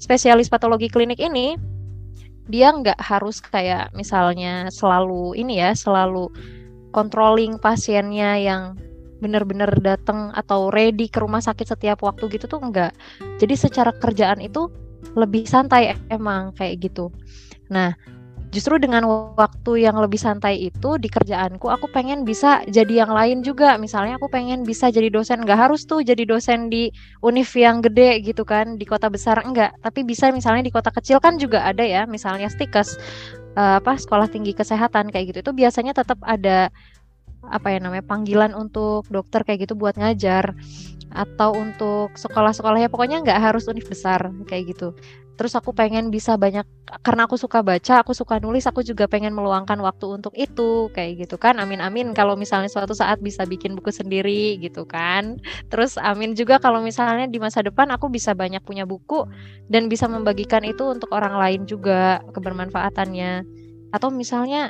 spesialis 0.02 0.50
patologi 0.52 0.90
klinik 0.90 1.22
ini 1.22 1.56
dia 2.52 2.74
nggak 2.74 3.00
harus 3.00 3.40
kayak 3.40 3.94
misalnya 3.96 4.68
selalu 4.74 5.38
ini 5.40 5.62
ya, 5.62 5.72
selalu 5.72 6.28
controlling 6.92 7.56
pasiennya 7.62 8.42
yang 8.42 8.76
benar-benar 9.22 9.70
datang 9.80 10.34
atau 10.34 10.74
ready 10.74 11.06
ke 11.06 11.22
rumah 11.22 11.40
sakit 11.40 11.78
setiap 11.78 12.02
waktu 12.02 12.28
gitu 12.34 12.50
tuh 12.50 12.60
enggak. 12.60 12.92
Jadi 13.38 13.54
secara 13.54 13.94
kerjaan 13.94 14.42
itu 14.42 14.68
lebih 15.14 15.46
santai 15.46 15.94
emang 16.10 16.52
kayak 16.58 16.90
gitu. 16.90 17.14
Nah, 17.72 17.96
justru 18.52 18.76
dengan 18.76 19.08
waktu 19.40 19.88
yang 19.88 19.96
lebih 19.96 20.20
santai 20.20 20.60
itu 20.60 21.00
di 21.00 21.08
kerjaanku 21.08 21.72
aku 21.72 21.88
pengen 21.88 22.28
bisa 22.28 22.60
jadi 22.68 23.08
yang 23.08 23.12
lain 23.16 23.40
juga. 23.42 23.80
Misalnya 23.80 24.20
aku 24.20 24.28
pengen 24.28 24.68
bisa 24.68 24.92
jadi 24.92 25.08
dosen. 25.08 25.48
Nggak 25.48 25.72
harus 25.72 25.88
tuh 25.88 26.04
jadi 26.04 26.28
dosen 26.28 26.68
di 26.68 26.92
univ 27.24 27.48
yang 27.56 27.80
gede 27.80 28.20
gitu 28.22 28.44
kan 28.44 28.76
di 28.76 28.84
kota 28.84 29.08
besar. 29.08 29.40
Enggak 29.48 29.72
tapi 29.80 30.04
bisa 30.04 30.30
misalnya 30.36 30.68
di 30.68 30.74
kota 30.76 30.92
kecil 30.92 31.24
kan 31.24 31.40
juga 31.40 31.64
ada 31.64 31.82
ya. 31.82 32.04
Misalnya 32.04 32.52
stikes 32.52 33.00
uh, 33.56 33.80
apa 33.80 33.96
sekolah 33.96 34.28
tinggi 34.28 34.52
kesehatan 34.52 35.10
kayak 35.10 35.32
gitu. 35.32 35.40
Itu 35.48 35.52
biasanya 35.56 35.96
tetap 35.96 36.20
ada 36.28 36.70
apa 37.42 37.74
ya 37.74 37.82
namanya 37.82 38.06
panggilan 38.06 38.54
untuk 38.54 39.08
dokter 39.08 39.48
kayak 39.48 39.66
gitu 39.66 39.80
buat 39.80 39.96
ngajar. 39.96 40.52
Atau 41.12 41.56
untuk 41.56 42.16
sekolah-sekolah 42.20 42.84
ya. 42.84 42.92
Pokoknya 42.92 43.24
nggak 43.24 43.40
harus 43.40 43.68
univ 43.72 43.88
besar 43.88 44.28
kayak 44.48 44.76
gitu 44.76 44.92
terus 45.42 45.58
aku 45.58 45.74
pengen 45.74 46.14
bisa 46.14 46.38
banyak 46.38 46.62
karena 47.02 47.26
aku 47.26 47.34
suka 47.34 47.66
baca 47.66 48.06
aku 48.06 48.14
suka 48.14 48.38
nulis 48.38 48.70
aku 48.70 48.86
juga 48.86 49.10
pengen 49.10 49.34
meluangkan 49.34 49.82
waktu 49.82 50.22
untuk 50.22 50.38
itu 50.38 50.94
kayak 50.94 51.26
gitu 51.26 51.42
kan. 51.42 51.58
Amin 51.58 51.82
amin 51.82 52.14
kalau 52.14 52.38
misalnya 52.38 52.70
suatu 52.70 52.94
saat 52.94 53.18
bisa 53.26 53.42
bikin 53.50 53.74
buku 53.74 53.90
sendiri 53.90 54.62
gitu 54.62 54.86
kan. 54.86 55.42
Terus 55.74 55.98
amin 55.98 56.38
juga 56.38 56.62
kalau 56.62 56.86
misalnya 56.86 57.26
di 57.26 57.42
masa 57.42 57.66
depan 57.66 57.90
aku 57.90 58.14
bisa 58.14 58.38
banyak 58.38 58.62
punya 58.62 58.86
buku 58.86 59.26
dan 59.66 59.90
bisa 59.90 60.06
membagikan 60.06 60.62
itu 60.62 60.94
untuk 60.94 61.10
orang 61.10 61.34
lain 61.34 61.66
juga 61.66 62.22
kebermanfaatannya. 62.38 63.42
Atau 63.90 64.14
misalnya 64.14 64.70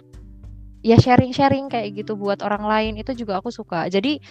ya 0.88 0.96
sharing-sharing 0.96 1.68
kayak 1.68 2.00
gitu 2.00 2.16
buat 2.16 2.40
orang 2.40 2.64
lain 2.64 2.94
itu 2.96 3.12
juga 3.12 3.44
aku 3.44 3.52
suka. 3.52 3.92
Jadi 3.92 4.24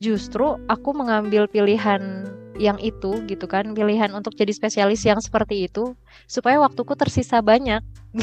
justru 0.00 0.56
aku 0.72 0.96
mengambil 0.96 1.44
pilihan 1.52 2.24
yang 2.60 2.76
itu 2.80 3.24
gitu 3.24 3.48
kan 3.48 3.72
pilihan 3.72 4.12
untuk 4.12 4.36
jadi 4.36 4.52
spesialis 4.52 5.00
yang 5.08 5.20
seperti 5.24 5.68
itu 5.70 5.96
supaya 6.28 6.60
waktuku 6.60 6.92
tersisa 6.92 7.40
banyak 7.40 7.80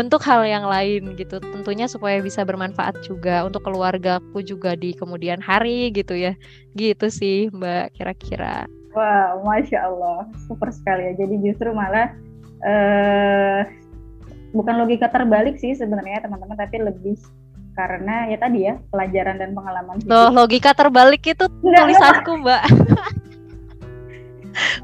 untuk 0.00 0.22
hal 0.22 0.46
yang 0.46 0.66
lain 0.66 1.18
gitu. 1.18 1.42
Tentunya 1.42 1.90
supaya 1.90 2.22
bisa 2.22 2.46
bermanfaat 2.46 3.02
juga 3.02 3.42
untuk 3.42 3.66
keluargaku 3.66 4.42
juga 4.46 4.78
di 4.78 4.94
kemudian 4.94 5.42
hari 5.42 5.90
gitu 5.90 6.14
ya. 6.14 6.38
Gitu 6.78 7.10
sih 7.10 7.50
mbak 7.50 7.94
kira-kira. 7.98 8.70
Wow 8.94 9.42
masya 9.42 9.86
allah. 9.90 10.30
Super 10.46 10.70
sekali 10.70 11.10
ya. 11.10 11.26
Jadi 11.26 11.34
justru 11.42 11.74
malah 11.74 12.14
uh, 12.62 13.66
bukan 14.54 14.74
logika 14.78 15.10
terbalik 15.10 15.58
sih 15.58 15.74
sebenarnya 15.74 16.26
teman-teman 16.26 16.58
tapi 16.58 16.82
lebih 16.82 17.18
karena 17.78 18.26
ya 18.28 18.36
tadi 18.36 18.66
ya 18.66 18.74
pelajaran 18.90 19.38
dan 19.38 19.50
pengalaman 19.54 19.96
hidup. 20.02 20.10
Loh, 20.10 20.28
logika 20.42 20.74
terbalik 20.74 21.22
itu 21.22 21.46
tulisanku, 21.62 22.42
Mbak. 22.42 22.62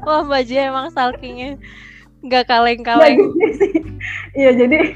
Wah 0.05 0.21
Mbak 0.25 0.41
Jia 0.47 0.71
emang 0.71 0.91
stalkingnya 0.91 1.57
nggak 2.25 2.45
kaleng-kaleng. 2.49 3.17
Iya 4.37 4.53
jadi 4.53 4.93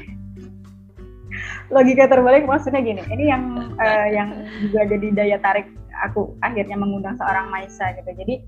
logika 1.74 2.06
terbalik 2.06 2.46
maksudnya 2.46 2.78
gini. 2.78 3.02
Ini 3.10 3.24
yang 3.26 3.42
uh, 3.74 4.06
yang 4.08 4.28
juga 4.62 4.86
jadi 4.86 5.06
daya 5.10 5.38
tarik 5.42 5.66
aku 6.04 6.34
akhirnya 6.46 6.78
mengundang 6.78 7.18
seorang 7.18 7.50
Maisa 7.50 7.90
gitu. 7.98 8.10
Jadi 8.14 8.42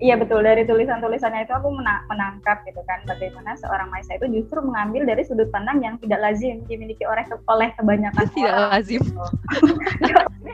Iya 0.00 0.16
betul 0.16 0.40
dari 0.40 0.64
tulisan-tulisannya 0.64 1.44
itu 1.44 1.52
aku 1.52 1.68
menangkap 2.08 2.64
gitu 2.64 2.80
kan 2.88 3.04
bagaimana 3.04 3.52
seorang 3.60 3.92
Maisa 3.92 4.16
itu 4.16 4.32
justru 4.32 4.64
mengambil 4.64 5.04
dari 5.04 5.20
sudut 5.28 5.52
pandang 5.52 5.84
yang 5.84 6.00
tidak 6.00 6.24
lazim 6.24 6.64
dimiliki 6.64 7.04
oleh 7.04 7.20
oleh 7.44 7.68
kebanyakan 7.76 8.24
tidak 8.32 8.48
orang. 8.48 8.70
lazim. 8.72 9.04
Gitu. 9.04 9.24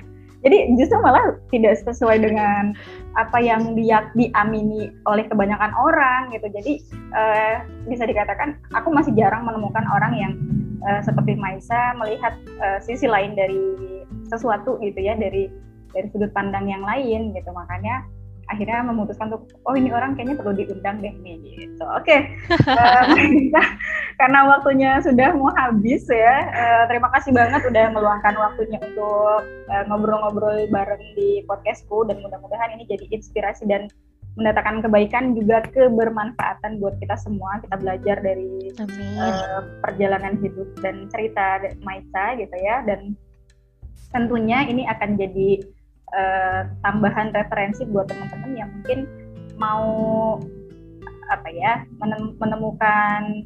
Jadi 0.44 0.77
justru 0.77 1.01
malah 1.01 1.37
tidak 1.49 1.81
sesuai 1.81 2.20
dengan 2.22 2.77
apa 3.16 3.40
yang 3.40 3.72
dia 3.72 4.12
diamini 4.12 4.92
oleh 5.09 5.25
kebanyakan 5.27 5.72
orang 5.75 6.29
gitu. 6.37 6.46
Jadi 6.53 6.72
uh, 7.16 7.64
bisa 7.88 8.05
dikatakan 8.05 8.61
aku 8.77 8.92
masih 8.92 9.16
jarang 9.16 9.49
menemukan 9.49 9.85
orang 9.88 10.12
yang 10.16 10.33
uh, 10.85 11.01
seperti 11.01 11.35
Maisa 11.35 11.96
melihat 11.96 12.37
uh, 12.61 12.79
sisi 12.85 13.09
lain 13.09 13.33
dari 13.33 13.61
sesuatu 14.29 14.77
gitu 14.83 15.01
ya 15.01 15.16
dari 15.16 15.49
dari 15.96 16.07
sudut 16.12 16.31
pandang 16.37 16.68
yang 16.68 16.85
lain 16.85 17.33
gitu. 17.33 17.51
Makanya 17.51 18.05
akhirnya 18.46 18.87
memutuskan 18.87 19.30
untuk 19.30 19.50
oh 19.66 19.74
ini 19.74 19.90
orang 19.90 20.14
kayaknya 20.14 20.38
perlu 20.38 20.54
diundang 20.54 21.02
deh 21.02 21.14
nih 21.22 21.37
gitu. 21.42 21.85
Oke, 21.98 22.06
okay. 22.06 22.20
uh, 22.70 23.04
eh, 23.18 23.68
karena 24.18 24.40
waktunya 24.46 24.90
sudah 25.02 25.35
mau 25.35 25.50
habis 25.59 26.06
ya. 26.06 26.35
Uh, 26.54 26.82
terima 26.87 27.11
kasih 27.14 27.35
banget 27.35 27.62
udah 27.66 27.90
meluangkan 27.90 28.35
waktunya 28.38 28.78
untuk 28.78 29.42
uh, 29.70 29.85
ngobrol-ngobrol 29.90 30.66
bareng 30.70 31.02
di 31.18 31.42
podcastku 31.50 32.06
dan 32.06 32.22
mudah-mudahan 32.22 32.74
ini 32.78 32.87
jadi 32.87 33.06
inspirasi 33.11 33.66
dan 33.66 33.90
mendatangkan 34.37 34.85
kebaikan 34.85 35.32
juga 35.32 35.64
kebermanfaatan 35.72 36.78
buat 36.78 37.00
kita 37.02 37.16
semua. 37.18 37.59
Kita 37.64 37.76
belajar 37.80 38.20
dari 38.20 38.70
uh, 38.78 39.62
perjalanan 39.82 40.38
hidup 40.38 40.68
dan 40.85 41.11
cerita 41.11 41.66
Maisa 41.82 42.37
gitu 42.38 42.56
ya 42.62 42.85
dan 42.85 43.16
tentunya 44.14 44.64
ini 44.68 44.87
akan 44.87 45.18
jadi 45.18 45.61
uh, 46.14 46.71
tambahan 46.87 47.35
referensi 47.35 47.83
buat 47.88 48.07
teman-teman 48.07 48.53
yang 48.55 48.71
mungkin 48.71 48.99
mau 49.57 49.88
apa 51.27 51.49
ya 51.51 51.83
menemukan 52.38 53.42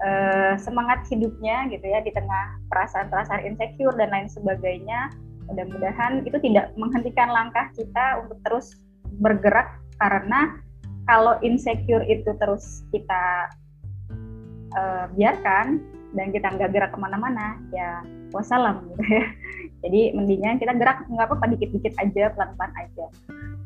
uh, 0.00 0.54
semangat 0.56 1.04
hidupnya 1.12 1.68
gitu 1.68 1.84
ya 1.84 2.00
di 2.00 2.14
tengah 2.14 2.56
perasaan-perasaan 2.72 3.44
insecure 3.44 3.96
dan 4.00 4.08
lain 4.08 4.28
sebagainya 4.30 5.12
mudah-mudahan 5.48 6.24
itu 6.28 6.36
tidak 6.44 6.72
menghentikan 6.76 7.28
langkah 7.32 7.68
kita 7.76 8.20
untuk 8.24 8.38
terus 8.44 8.76
bergerak 9.20 9.80
karena 9.96 10.60
kalau 11.08 11.40
insecure 11.40 12.04
itu 12.04 12.28
terus 12.36 12.84
kita 12.92 13.48
uh, 14.76 15.08
biarkan 15.16 15.80
dan 16.12 16.32
kita 16.32 16.48
nggak 16.52 16.72
gerak 16.72 16.90
ke 16.92 16.98
mana-mana 17.00 17.56
ya 17.72 18.04
wassalam 18.32 18.84
gitu 18.92 19.04
ya 19.08 19.24
jadi 19.88 20.12
mendingan 20.12 20.60
kita 20.60 20.76
gerak 20.76 21.08
nggak 21.08 21.26
apa-apa 21.32 21.56
dikit-dikit 21.56 21.96
aja, 21.96 22.28
pelan-pelan 22.36 22.72
aja. 22.76 23.06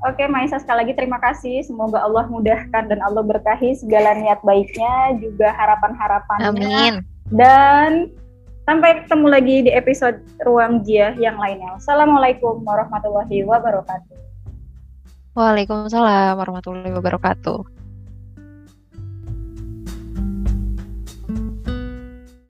Oke, 0.07 0.27
Maisa 0.31 0.59
sekali 0.63 0.87
lagi 0.87 0.95
terima 0.95 1.19
kasih. 1.19 1.67
Semoga 1.67 2.03
Allah 2.03 2.27
mudahkan 2.31 2.91
dan 2.91 2.99
Allah 3.03 3.23
berkahi 3.27 3.75
segala 3.75 4.15
niat 4.15 4.39
baiknya, 4.47 5.19
juga 5.19 5.51
harapan-harapannya. 5.55 6.47
Amin. 6.51 6.95
Dan 7.31 8.11
sampai 8.67 9.03
ketemu 9.03 9.27
lagi 9.27 9.57
di 9.67 9.71
episode 9.75 10.23
Ruang 10.47 10.87
Jia 10.87 11.15
yang 11.19 11.39
lainnya. 11.39 11.79
Assalamualaikum 11.79 12.63
warahmatullahi 12.63 13.43
wabarakatuh. 13.43 14.15
Waalaikumsalam 15.35 16.39
warahmatullahi 16.39 16.95
wabarakatuh. 16.95 17.82